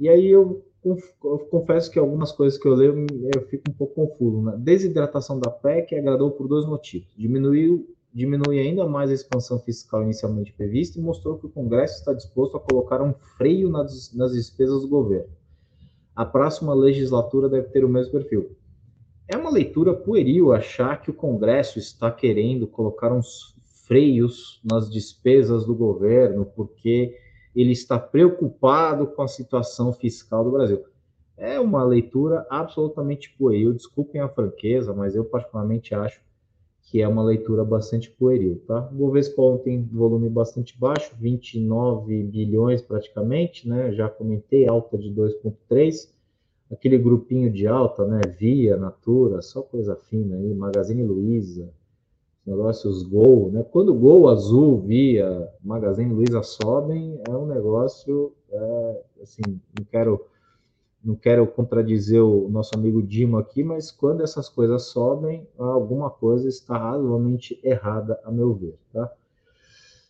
[0.00, 3.94] E aí eu, eu confesso que algumas coisas que eu leio eu fico um pouco
[3.94, 4.42] confuso.
[4.42, 4.56] Né?
[4.58, 10.52] Desidratação da PEC agradou por dois motivos: diminuiu diminui ainda mais a expansão fiscal inicialmente
[10.52, 14.82] prevista e mostrou que o Congresso está disposto a colocar um freio nas, nas despesas
[14.82, 15.32] do governo.
[16.14, 18.56] A próxima legislatura deve ter o mesmo perfil.
[19.26, 25.66] É uma leitura pueril achar que o Congresso está querendo colocar uns freios nas despesas
[25.66, 27.18] do governo porque
[27.54, 30.84] ele está preocupado com a situação fiscal do Brasil.
[31.36, 36.20] É uma leitura absolutamente pueril, desculpem a franqueza, mas eu particularmente acho
[36.84, 38.88] que é uma leitura bastante pueril, tá?
[38.92, 43.92] O Bovespa tem volume bastante baixo, 29 bilhões praticamente, né?
[43.92, 46.12] Já comentei, alta de 2,3.
[46.70, 48.20] Aquele grupinho de alta, né?
[48.38, 51.68] Via, Natura, só coisa fina aí, Magazine Luiza,
[52.46, 53.62] negócios Gol, né?
[53.62, 60.26] Quando Gol Azul, Via, Magazine Luiza sobem, é um negócio, é, assim, não quero
[61.04, 66.48] não quero contradizer o nosso amigo Dimo aqui, mas quando essas coisas sobem, alguma coisa
[66.48, 69.12] está razoavelmente errada, a meu ver, tá?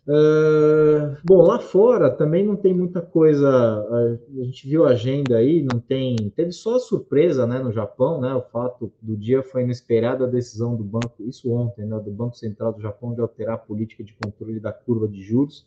[0.06, 3.48] Uh, bom, lá fora também não tem muita coisa.
[3.48, 6.14] A gente viu a agenda aí, não tem.
[6.36, 8.34] Teve só a surpresa, né, no Japão, né?
[8.34, 12.36] O fato do dia foi inesperada a decisão do banco, isso ontem, né, do Banco
[12.36, 15.66] Central do Japão de alterar a política de controle da curva de juros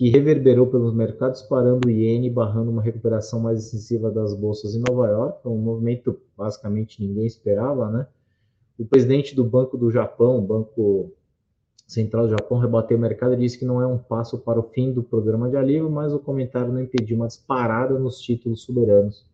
[0.00, 4.74] que reverberou pelos mercados, parando o iene e barrando uma recuperação mais excessiva das bolsas
[4.74, 8.06] em Nova York, um movimento basicamente ninguém esperava, né?
[8.78, 11.12] O presidente do Banco do Japão, Banco
[11.86, 14.62] Central do Japão, rebateu o mercado e disse que não é um passo para o
[14.62, 19.26] fim do programa de alívio, mas o comentário não impediu uma disparada nos títulos soberanos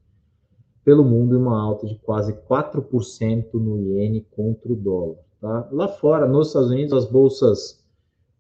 [0.85, 5.19] pelo mundo e uma alta de quase 4% no iene contra o dólar.
[5.41, 5.69] Tá?
[5.71, 7.86] Lá fora, nos Estados Unidos, as bolsas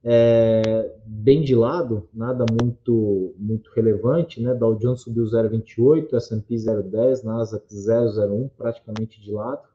[0.08, 4.54] é, bem de lado, nada muito muito relevante, né?
[4.54, 9.66] Dow Jones subiu 0,28, S&P 0,10, Nasdaq 0,01, praticamente de lado.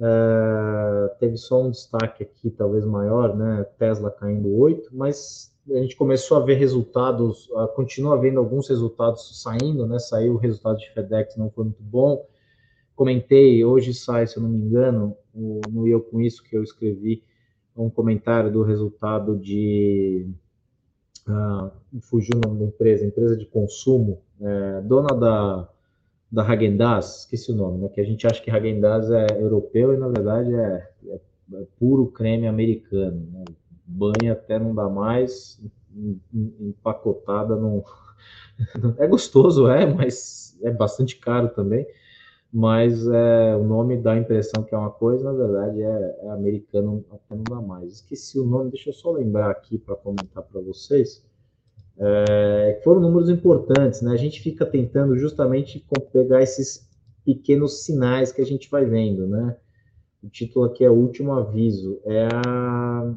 [0.00, 3.64] É, teve só um destaque aqui, talvez maior, né?
[3.78, 9.86] Tesla caindo 8, mas a gente começou a ver resultados, continua vendo alguns resultados saindo,
[9.86, 10.00] né?
[10.00, 12.26] Saiu o resultado de FedEx, não foi muito bom.
[12.96, 17.22] Comentei, hoje sai, se eu não me engano, no Eu Com Isso que eu escrevi,
[17.76, 20.28] um comentário do resultado de.
[21.28, 21.70] Uh,
[22.02, 25.68] fugiu o nome da empresa, empresa de consumo, é, dona da,
[26.30, 29.96] da Hagendaz, esqueci o nome, né, que a gente acha que Hagendaz é europeu e
[29.96, 31.20] na verdade é, é,
[31.54, 33.26] é puro creme americano.
[33.32, 33.44] Né,
[33.84, 35.60] banha até não dá mais,
[36.32, 37.84] empacotada não.
[38.98, 41.86] É gostoso, é, mas é bastante caro também
[42.52, 46.30] mas é, o nome dá a impressão que é uma coisa, na verdade é, é
[46.30, 47.94] americano até não dá mais.
[47.94, 51.24] Esqueci o nome, deixa eu só lembrar aqui para comentar para vocês.
[51.98, 54.12] É, foram números importantes, né?
[54.12, 56.86] A gente fica tentando justamente pegar esses
[57.24, 59.56] pequenos sinais que a gente vai vendo, né?
[60.22, 63.14] O título aqui é o último aviso, é a,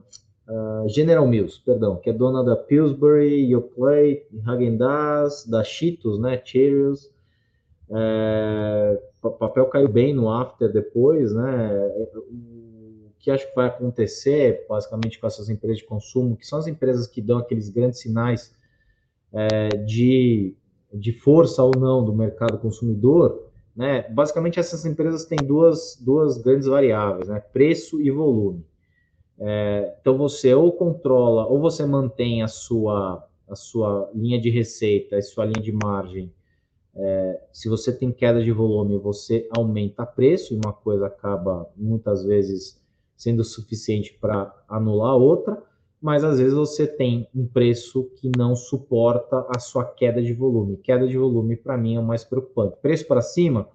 [0.48, 6.42] a General Mills, perdão, que é dona da Pillsbury, Yoplait, Häagen-Dazs, da Cheetos, né?
[6.44, 7.12] Cheerios,
[7.92, 11.69] é, o papel caiu bem no after depois, né?
[11.97, 16.67] O que acho que vai acontecer, basicamente, com essas empresas de consumo, que são as
[16.67, 18.55] empresas que dão aqueles grandes sinais
[19.34, 20.55] é, de,
[20.93, 24.08] de força ou não do mercado consumidor, né?
[24.10, 27.39] Basicamente, essas empresas têm duas, duas grandes variáveis, né?
[27.39, 28.65] Preço e volume.
[29.38, 35.17] É, então, você ou controla, ou você mantém a sua, a sua linha de receita,
[35.17, 36.32] a sua linha de margem
[36.95, 42.23] é, se você tem queda de volume, você aumenta preço e uma coisa acaba muitas
[42.23, 42.80] vezes
[43.15, 45.62] sendo suficiente para anular a outra,
[46.02, 50.78] mas às vezes você tem um preço que não suporta a sua queda de volume.
[50.78, 52.78] Queda de volume para mim é o mais preocupante.
[52.82, 53.67] Preço para cima,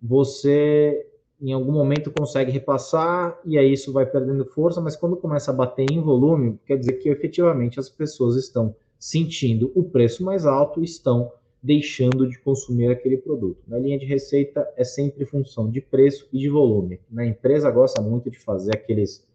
[0.00, 1.04] você
[1.40, 5.54] em algum momento consegue repassar e aí isso vai perdendo força, mas quando começa a
[5.54, 10.82] bater em volume, quer dizer que efetivamente as pessoas estão sentindo o preço mais alto,
[10.82, 13.62] estão deixando de consumir aquele produto.
[13.66, 17.00] Na linha de receita é sempre função de preço e de volume.
[17.16, 19.26] A empresa gosta muito de fazer aqueles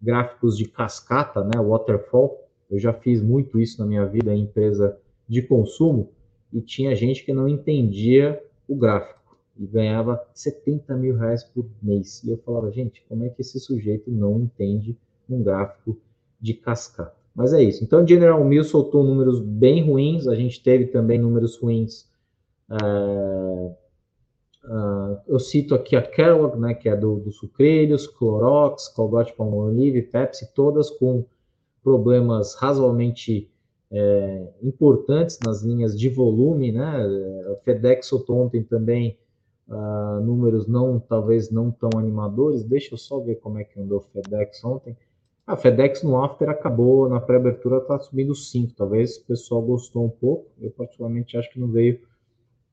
[0.00, 2.48] gráficos de cascata, né, waterfall.
[2.70, 6.12] Eu já fiz muito isso na minha vida em empresa de consumo
[6.52, 9.18] e tinha gente que não entendia o gráfico
[9.58, 12.22] e ganhava 70 mil reais por mês.
[12.22, 14.96] E eu falava, gente, como é que esse sujeito não entende
[15.28, 15.98] um gráfico
[16.40, 17.17] de cascata?
[17.38, 17.84] Mas é isso.
[17.84, 20.26] Então, General Mills soltou números bem ruins.
[20.26, 22.04] A gente teve também números ruins.
[22.68, 23.72] Uh,
[24.64, 30.02] uh, eu cito aqui a Kellogg, né, que é do, do Sucrilhos, Clorox, Colgate Palmolive,
[30.02, 31.24] Pepsi, todas com
[31.80, 33.48] problemas razoavelmente
[33.88, 37.06] é, importantes nas linhas de volume, né?
[37.52, 39.16] A FedEx soltou ontem também
[39.68, 42.64] uh, números não, talvez não tão animadores.
[42.64, 44.96] Deixa eu só ver como é que andou o FedEx ontem.
[45.48, 48.74] A FedEx no after acabou, na pré-abertura está subindo 5.
[48.76, 50.50] Talvez o pessoal gostou um pouco.
[50.60, 52.02] Eu particularmente acho que não veio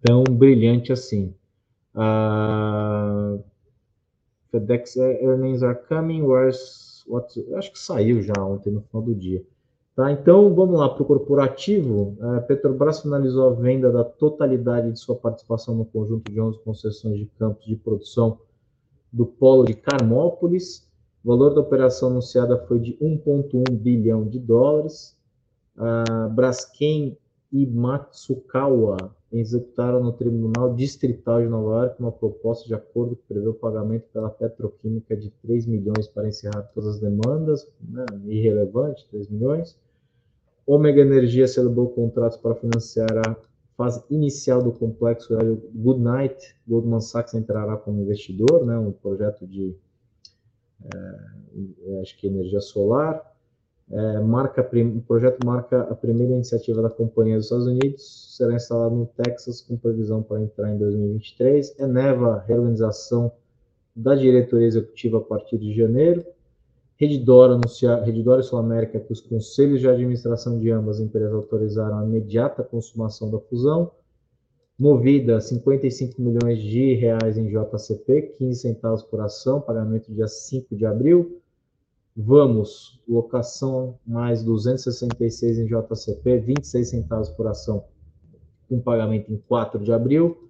[0.01, 1.33] tão brilhante assim.
[1.95, 3.41] Uh,
[4.51, 6.23] FedEx earnings are coming.
[6.23, 9.41] Where's, what, acho que saiu já ontem no final do dia.
[9.95, 12.17] Tá, então vamos lá para o corporativo.
[12.19, 17.19] A Petrobras finalizou a venda da totalidade de sua participação no conjunto de 11 concessões
[17.19, 18.38] de campos de produção
[19.13, 20.84] do polo de Carmópolis
[21.25, 25.17] o valor da operação anunciada foi de 1,1 bilhão de dólares.
[25.75, 27.17] A Braskem
[27.51, 28.97] e Matsukawa
[29.31, 34.05] executaram no Tribunal Distrital de Nova York uma proposta de acordo que prevê o pagamento
[34.13, 39.75] pela petroquímica de 3 milhões para encerrar todas as demandas, né, irrelevante, 3 milhões.
[40.63, 43.36] Omega Energia celebrou contratos para financiar a
[43.76, 45.36] fase inicial do complexo
[45.73, 46.55] Goodnight.
[46.67, 49.76] Goldman Sachs entrará como investidor, né, um projeto de
[52.01, 53.33] acho que energia solar.
[53.91, 58.95] É, marca, o projeto marca a primeira iniciativa da companhia dos Estados Unidos, será instalado
[58.95, 61.79] no Texas com previsão para entrar em 2023.
[61.79, 63.31] Eneva, reorganização
[63.95, 66.25] da diretoria executiva a partir de janeiro.
[66.97, 71.99] Redditor anunciar, Redditor e Sul América que os conselhos de administração de ambas empresas autorizaram
[71.99, 73.91] a imediata consumação da fusão.
[74.78, 80.86] Movida, 55 milhões de reais em JCP, 15 centavos por ação, pagamento dia 5 de
[80.86, 81.41] abril.
[82.13, 87.86] Vamos, locação mais 266 em JCP, 26 centavos por ação,
[88.67, 90.49] com pagamento em 4 de abril.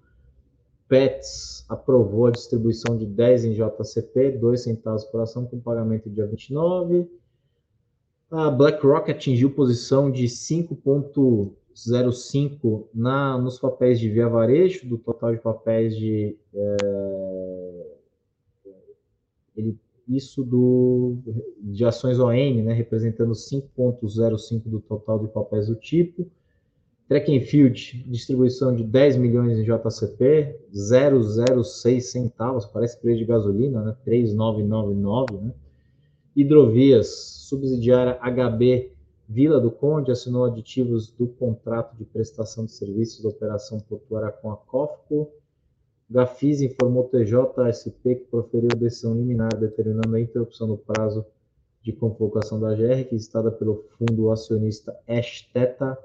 [0.88, 6.26] Pets aprovou a distribuição de 10 em JCP, 2 centavos por ação, com pagamento dia
[6.26, 7.08] 29.
[8.28, 10.28] A BlackRock atingiu posição de
[11.76, 16.34] 5,05 na nos papéis de via varejo, do total de papéis de.
[16.54, 17.86] É,
[19.54, 21.18] ele, isso do,
[21.60, 26.26] de ações ON, né, representando 5,05 do total de papéis do tipo.
[27.08, 33.80] Track and Field, distribuição de 10 milhões em JCP, 0,06 centavos, parece preço de gasolina,
[33.80, 33.96] né?
[34.04, 35.54] 3,999, né?
[36.34, 37.08] Hidrovias,
[37.48, 38.95] subsidiária HB
[39.28, 44.50] Vila do Conde, assinou aditivos do contrato de prestação de serviços da operação portuária com
[44.50, 45.30] a COFCO.
[46.08, 51.26] Gafis informou TJSP que proferiu decisão liminar determinando a interrupção do prazo
[51.82, 55.98] de convocação da GR, requisitada pelo fundo acionista Esteta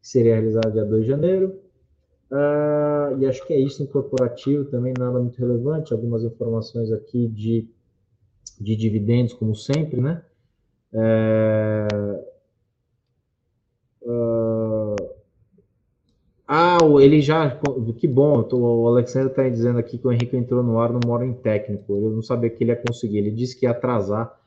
[0.00, 1.60] que seria realizado dia 2 de janeiro.
[2.30, 7.26] Uh, e acho que é isso em corporativo, também nada muito relevante, algumas informações aqui
[7.26, 7.66] de,
[8.60, 10.22] de dividendos, como sempre, né?
[10.92, 11.88] É,
[14.02, 14.96] uh,
[17.00, 17.58] ele já.
[17.96, 21.00] Que bom, tô, o Alexandre está dizendo aqui que o Henrique entrou no ar no
[21.06, 21.92] Morning Técnico.
[21.92, 23.18] Eu não sabia que ele ia conseguir.
[23.18, 24.38] Ele disse que ia atrasar,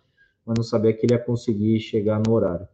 [0.45, 2.67] mas não sabia que ele ia conseguir chegar no horário.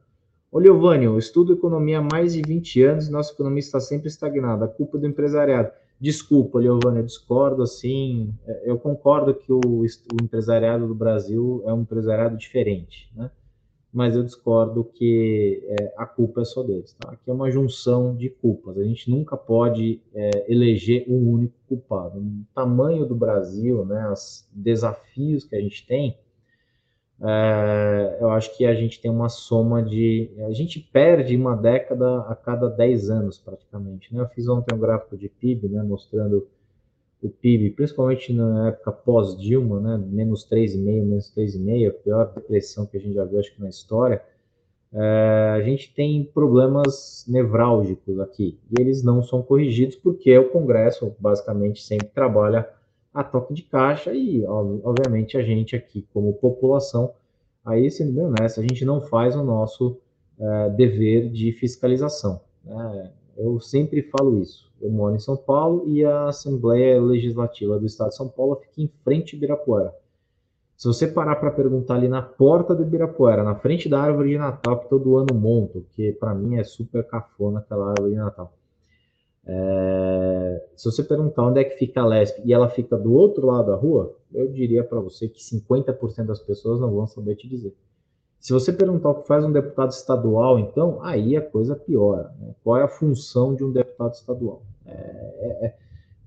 [0.52, 4.66] Ô, Leovânio, estudo economia há mais de 20 anos e nossa economia está sempre estagnada.
[4.66, 5.72] A culpa é do empresariado.
[6.00, 9.86] Desculpa, Leovânio, eu discordo, assim, é, eu concordo que o, o,
[10.24, 13.32] empresariado do Brasil é um empresariado diferente, né?
[13.94, 17.12] Mas eu discordo que é, a culpa é só deles, tá?
[17.12, 18.78] Aqui é uma junção de culpas.
[18.78, 22.20] A gente nunca pode é, eleger um único culpado.
[22.20, 26.18] O tamanho do Brasil, né, os desafios que a gente tem,
[27.20, 30.30] é, eu acho que a gente tem uma soma de.
[30.48, 34.14] A gente perde uma década a cada 10 anos, praticamente.
[34.14, 34.22] Né?
[34.22, 36.48] Eu fiz ontem um gráfico de PIB, né, mostrando
[37.22, 42.98] o PIB, principalmente na época pós-Dilma, né, menos 3,5, menos 3,5, a pior depressão que
[42.98, 44.22] a gente já viu, acho que na história.
[44.94, 51.14] É, a gente tem problemas nevrálgicos aqui, e eles não são corrigidos porque o Congresso,
[51.20, 52.70] basicamente, sempre trabalha
[53.14, 57.14] a toque de caixa e, obviamente, a gente aqui, como população,
[57.66, 59.98] aí, sendo bem honesto, a gente não faz o nosso
[60.38, 62.40] uh, dever de fiscalização.
[62.64, 63.12] Né?
[63.36, 64.67] Eu sempre falo isso.
[64.82, 68.82] Eu moro em São Paulo e a Assembleia Legislativa do Estado de São Paulo fica
[68.82, 69.94] em frente de Ibirapuera.
[70.76, 74.38] Se você parar para perguntar ali na porta do Ibirapuera, na frente da árvore de
[74.38, 78.54] Natal que todo ano monto, que para mim é super cafona aquela árvore de Natal.
[79.50, 83.48] É, se você perguntar onde é que fica a LESP e ela fica do outro
[83.48, 87.48] lado da rua, eu diria para você que 50% das pessoas não vão saber te
[87.48, 87.74] dizer.
[88.40, 92.34] Se você perguntar o que faz um deputado estadual, então, aí a coisa piora.
[92.40, 92.54] Né?
[92.64, 94.64] Qual é a função de um deputado estadual?
[94.86, 95.76] É, é, é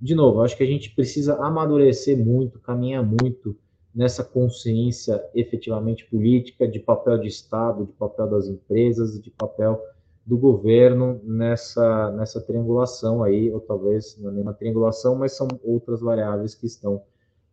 [0.00, 3.54] de novo, acho que a gente precisa amadurecer muito, caminhar muito
[3.94, 9.82] nessa consciência efetivamente política de papel de Estado, de papel das empresas, de papel
[10.24, 16.00] do governo nessa, nessa triangulação aí, ou talvez não é nenhuma triangulação, mas são outras
[16.00, 17.02] variáveis que estão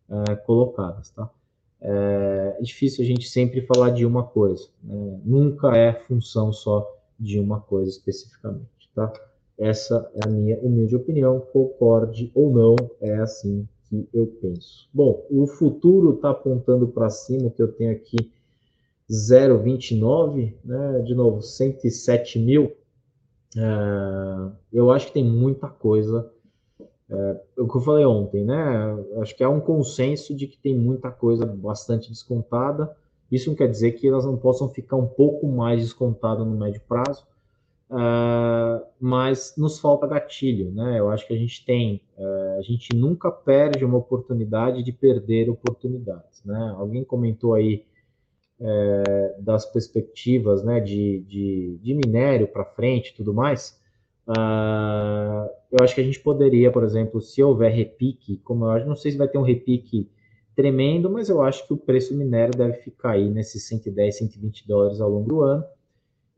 [0.08, 1.28] é, colocadas, tá?
[1.80, 5.20] É, é, difícil a gente sempre falar de uma coisa, né?
[5.24, 9.12] nunca é função só de uma coisa especificamente, tá?
[9.56, 14.88] Essa é a minha humilde opinião, concorde ou não, é assim que eu penso.
[14.92, 18.30] Bom, o futuro está apontando para cima, que eu tenho aqui
[19.10, 21.00] 0,29, né?
[21.00, 22.72] de novo, 107 mil.
[23.56, 26.30] É, eu acho que tem muita coisa.
[27.10, 28.56] É, o que eu falei ontem, né?
[29.20, 32.94] Acho que há um consenso de que tem muita coisa bastante descontada.
[33.30, 36.80] Isso não quer dizer que elas não possam ficar um pouco mais descontadas no médio
[36.88, 37.26] prazo,
[37.90, 40.98] uh, mas nos falta gatilho, né?
[40.98, 45.50] Eu acho que a gente tem, uh, a gente nunca perde uma oportunidade de perder
[45.50, 46.74] oportunidades, né?
[46.76, 47.84] Alguém comentou aí
[48.60, 53.77] é, das perspectivas né, de, de, de minério para frente tudo mais,
[54.28, 58.86] uh, eu acho que a gente poderia, por exemplo, se houver repique, como eu acho,
[58.86, 60.08] não sei se vai ter um repique
[60.54, 64.66] tremendo, mas eu acho que o preço do minério deve ficar aí nesses 110, 120
[64.66, 65.64] dólares ao longo do ano.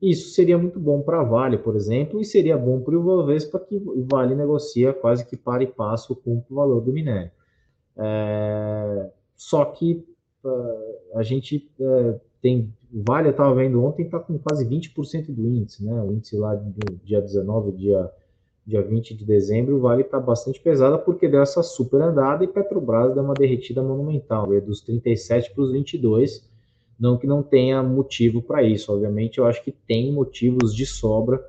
[0.01, 3.61] Isso seria muito bom para a Vale, por exemplo, e seria bom para o Ibovespa,
[3.61, 7.31] que o Vale negocia quase que para e passo com o valor do minério.
[7.97, 10.05] É, só que
[11.15, 12.73] a gente é, tem.
[12.93, 16.03] O Vale, eu estava vendo ontem, está com quase 20% do índice, né?
[16.03, 16.73] O índice lá do
[17.05, 18.11] dia 19, dia,
[18.67, 22.49] dia 20 de dezembro, o Vale está bastante pesada porque deu essa super andada e
[22.49, 26.49] Petrobras deu uma derretida monumental, veio dos 37 para os 22.
[26.99, 31.43] Não que não tenha motivo para isso, obviamente, eu acho que tem motivos de sobra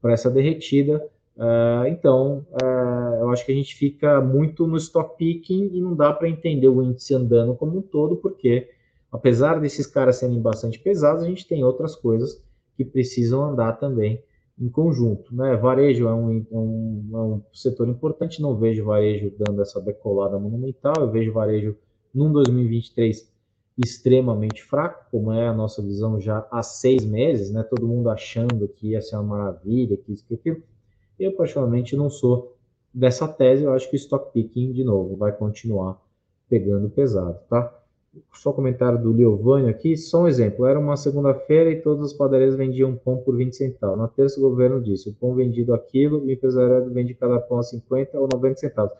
[0.00, 1.06] para essa derretida.
[1.36, 5.94] Uh, então, uh, eu acho que a gente fica muito no stock picking e não
[5.94, 8.70] dá para entender o índice andando como um todo, porque
[9.10, 12.42] apesar desses caras serem bastante pesados, a gente tem outras coisas
[12.76, 14.22] que precisam andar também
[14.58, 15.34] em conjunto.
[15.34, 15.56] Né?
[15.56, 20.38] Varejo é um, é um, é um setor importante, não vejo varejo dando essa decolada
[20.38, 21.76] monumental, eu vejo varejo
[22.14, 23.30] num 2023
[23.76, 27.62] extremamente fraco, como é a nossa visão já há seis meses, né?
[27.62, 30.62] todo mundo achando que ia ser uma maravilha, que isso, que aquilo.
[31.18, 32.56] Eu, particularmente, não sou
[32.92, 36.00] dessa tese, eu acho que o stock picking, de novo, vai continuar
[36.48, 37.72] pegando pesado, tá?
[38.32, 40.66] Só comentário do Liovânio aqui, só um exemplo.
[40.66, 43.98] Era uma segunda-feira e todas as padarias vendiam pão por 20 centavos.
[43.98, 47.62] Na terça, o governo disse: o pão vendido aquilo, o empresariado vende cada pão a
[47.62, 48.92] 50 ou 90 centavos.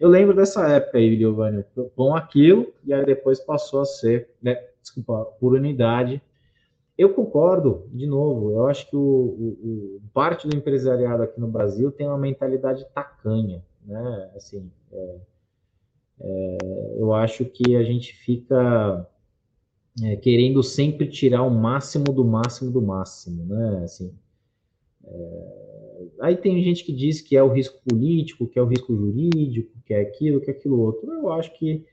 [0.00, 1.64] Eu lembro dessa época aí, Liovânio.
[1.94, 6.22] Pão aquilo, e aí depois passou a ser, né, desculpa, por unidade.
[6.96, 11.48] Eu concordo, de novo, eu acho que o, o, o parte do empresariado aqui no
[11.48, 14.30] Brasil tem uma mentalidade tacanha, né?
[14.36, 15.16] Assim, é,
[16.20, 16.58] é,
[16.98, 19.08] eu acho que a gente fica
[20.02, 23.82] é, querendo sempre tirar o máximo do máximo do máximo, né?
[23.84, 24.12] Assim,
[25.04, 28.94] é, aí tem gente que diz que é o risco político, que é o risco
[28.94, 31.10] jurídico, que é aquilo, que é aquilo outro.
[31.10, 31.84] Eu acho que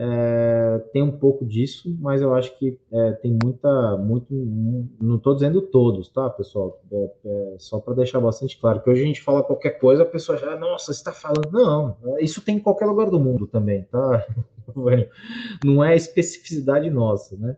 [0.00, 5.34] é, tem um pouco disso, mas eu acho que é, tem muita, muito, não estou
[5.34, 6.80] dizendo todos, tá, pessoal?
[6.92, 10.06] É, é só para deixar bastante claro que hoje a gente fala qualquer coisa, a
[10.06, 13.82] pessoa já, nossa, você está falando, não, isso tem em qualquer lugar do mundo também,
[13.90, 14.24] tá?
[15.64, 17.56] não é especificidade nossa, né?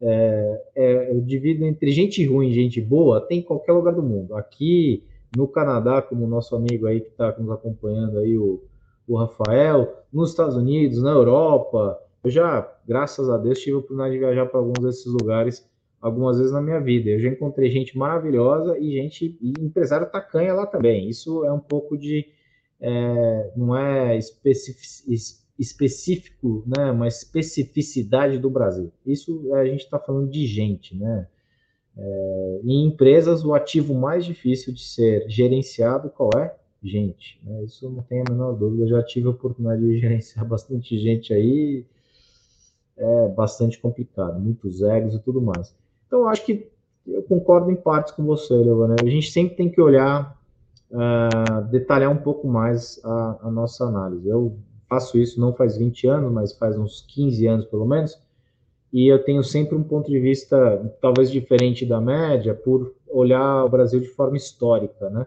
[0.00, 4.02] É, é, eu divido entre gente ruim e gente boa, tem em qualquer lugar do
[4.02, 4.36] mundo.
[4.36, 5.02] Aqui
[5.36, 8.62] no Canadá, como o nosso amigo aí que está nos acompanhando aí, o
[9.10, 11.98] o Rafael, nos Estados Unidos, na Europa.
[12.22, 15.68] Eu já, graças a Deus, tive a oportunidade de viajar para alguns desses lugares
[16.00, 17.10] algumas vezes na minha vida.
[17.10, 21.08] Eu já encontrei gente maravilhosa e gente, e empresário tacanha lá também.
[21.08, 22.24] Isso é um pouco de,
[22.80, 24.16] é, não é
[25.58, 28.92] específico, né, uma especificidade do Brasil.
[29.04, 31.26] Isso a gente está falando de gente, né?
[31.96, 36.54] É, em empresas, o ativo mais difícil de ser gerenciado, qual é?
[36.82, 37.40] Gente.
[37.44, 37.64] Né?
[37.64, 38.84] Isso não tem a menor dúvida.
[38.84, 41.84] Eu já tive a oportunidade de gerenciar bastante gente aí,
[42.96, 45.74] é bastante complicado, muitos egos e tudo mais.
[46.06, 46.68] Então, acho que
[47.06, 48.96] eu concordo em partes com você, Leonel.
[49.02, 50.38] A gente sempre tem que olhar,
[50.90, 54.28] uh, detalhar um pouco mais a, a, nossa análise.
[54.28, 54.56] Eu
[54.88, 58.20] faço isso não faz 20 anos, mas faz uns 15 anos pelo menos,
[58.92, 63.68] e eu tenho sempre um ponto de vista talvez diferente da média por olhar o
[63.68, 65.26] Brasil de forma histórica, né?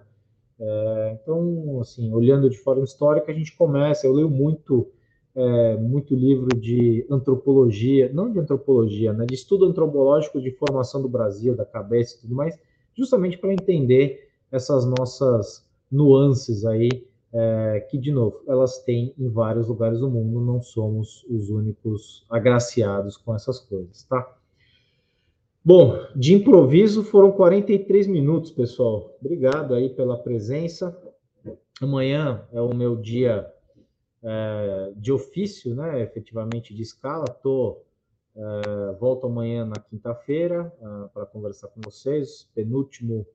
[0.59, 4.05] É, então, assim, olhando de forma histórica, a gente começa.
[4.05, 4.87] Eu leio muito,
[5.35, 11.09] é, muito livro de antropologia, não de antropologia, né, de estudo antropológico de formação do
[11.09, 12.57] Brasil, da cabeça e tudo mais,
[12.95, 16.89] justamente para entender essas nossas nuances aí,
[17.33, 22.23] é, que, de novo, elas têm em vários lugares do mundo, não somos os únicos
[22.29, 24.37] agraciados com essas coisas, tá?
[25.65, 29.15] Bom, de improviso foram 43 minutos, pessoal.
[29.21, 30.93] Obrigado aí pela presença.
[31.81, 33.49] Amanhã é o meu dia
[34.21, 36.01] é, de ofício, né?
[36.01, 37.23] Efetivamente de escala.
[37.25, 37.81] Tô
[38.35, 42.49] é, volto amanhã na quinta-feira é, para conversar com vocês.
[42.53, 43.25] Penúltimo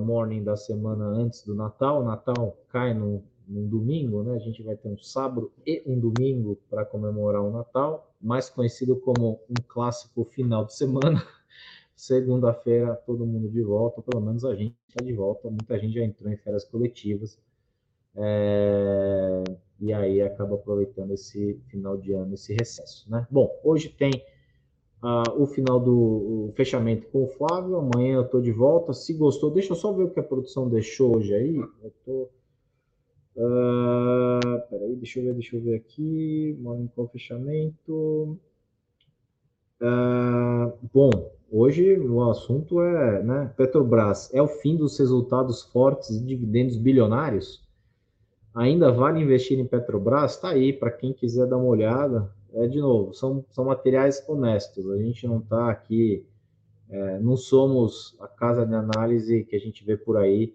[0.00, 2.02] morning da semana antes do Natal.
[2.02, 4.34] O Natal cai no, no domingo, né?
[4.34, 8.96] A gente vai ter um sábado e um domingo para comemorar o Natal, mais conhecido
[8.96, 11.24] como um clássico final de semana.
[11.96, 15.48] Segunda-feira, todo mundo de volta, pelo menos a gente está de volta.
[15.48, 17.38] Muita gente já entrou em férias coletivas.
[18.16, 19.44] É...
[19.80, 23.26] E aí acaba aproveitando esse final de ano, esse recesso, né?
[23.30, 24.10] Bom, hoje tem
[25.02, 27.76] uh, o final do o fechamento com o Flávio.
[27.76, 28.92] Amanhã eu estou de volta.
[28.92, 31.56] Se gostou, deixa eu só ver o que a produção deixou hoje aí.
[31.56, 32.28] Eu tô
[33.42, 36.54] Uh, peraí, deixa eu ver, deixa eu ver aqui.
[36.60, 38.38] Morning Call fechamento.
[39.80, 41.10] Uh, bom,
[41.50, 43.50] hoje o assunto é, né?
[43.56, 47.66] Petrobras é o fim dos resultados fortes e dividendos bilionários?
[48.54, 50.34] Ainda vale investir em Petrobras?
[50.34, 52.30] Está aí, para quem quiser dar uma olhada.
[52.52, 54.86] É, de novo, são, são materiais honestos.
[54.90, 56.26] A gente não está aqui,
[56.90, 60.52] é, não somos a casa de análise que a gente vê por aí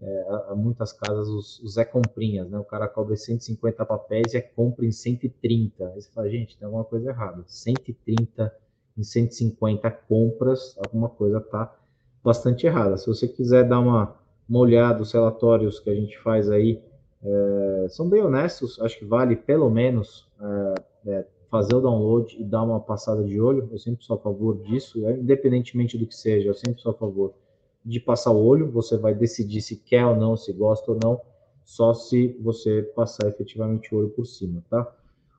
[0.00, 2.58] é, muitas casas os, os é comprinhas, né?
[2.58, 5.88] O cara cobra 150 papéis e é compra em 130.
[5.88, 7.42] Aí você fala, gente, tem alguma coisa errada.
[7.46, 8.54] 130
[8.96, 11.74] em 150 compras, alguma coisa tá
[12.22, 12.96] bastante errada.
[12.96, 14.14] Se você quiser dar uma,
[14.48, 16.80] uma olhada, os relatórios que a gente faz aí
[17.22, 22.44] é, são bem honestos, acho que vale pelo menos é, é, fazer o download e
[22.44, 23.68] dar uma passada de olho.
[23.72, 25.18] Eu sempre sou a favor disso, né?
[25.18, 27.34] independentemente do que seja, eu sempre sou a favor
[27.84, 31.20] de passar o olho, você vai decidir se quer ou não, se gosta ou não,
[31.64, 34.90] só se você passar efetivamente o olho por cima, tá?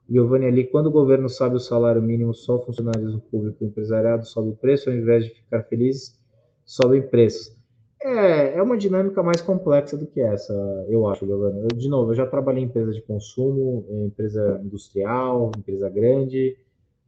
[0.09, 4.25] Giovanni ali, quando o governo sabe o salário mínimo, só o funcionalismo público e empresariado
[4.25, 6.19] sobe o preço, ao invés de ficar felizes,
[6.65, 7.55] sobem preços.
[8.01, 10.53] É, é uma dinâmica mais complexa do que essa,
[10.87, 11.67] eu acho, Giovanni.
[11.75, 16.57] De novo, eu já trabalhei em empresa de consumo, empresa industrial, empresa grande,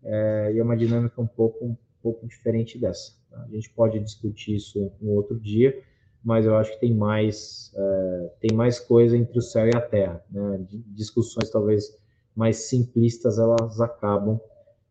[0.04, 3.14] é, e é uma dinâmica um pouco, pouco diferente dessa.
[3.30, 3.44] Tá?
[3.44, 5.82] A gente pode discutir isso um outro dia,
[6.24, 9.82] mas eu acho que tem mais, é, tem mais coisa entre o céu e a
[9.82, 10.24] terra.
[10.30, 10.66] Né?
[10.88, 11.98] Discussões talvez
[12.36, 14.40] mais simplistas, elas acabam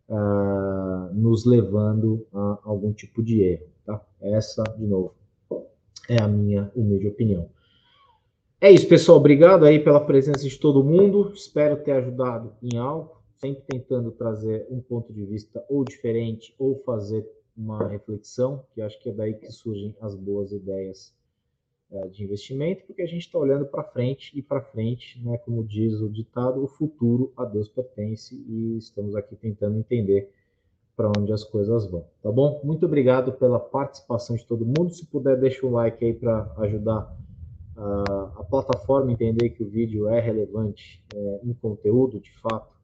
[0.08, 3.66] uh, nos levando a algum tipo de erro.
[3.86, 4.00] Tá?
[4.20, 5.14] Essa, de novo,
[6.08, 7.48] é a minha humilde opinião.
[8.60, 9.18] É isso, pessoal.
[9.18, 11.32] Obrigado aí pela presença de todo mundo.
[11.34, 16.82] Espero ter ajudado em algo, sempre tentando trazer um ponto de vista ou diferente ou
[16.84, 17.26] fazer
[17.56, 21.14] uma reflexão, que acho que é daí que surgem as boas ideias
[21.90, 25.64] é, de investimento, porque a gente está olhando para frente e para frente, né, como
[25.64, 30.30] diz o ditado, o futuro a Deus pertence e estamos aqui tentando entender
[30.96, 32.60] para onde as coisas vão, tá bom?
[32.62, 34.90] Muito obrigado pela participação de todo mundo.
[34.90, 37.16] Se puder, deixa um like aí para ajudar
[37.74, 42.79] a, a, plataforma a entender que o vídeo é relevante é, em conteúdo, de fato,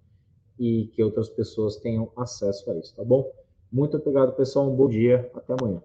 [0.59, 3.31] e que outras pessoas tenham acesso a isso, tá bom?
[3.71, 4.71] Muito obrigado, pessoal.
[4.71, 5.31] Um bom dia.
[5.35, 5.83] Até amanhã.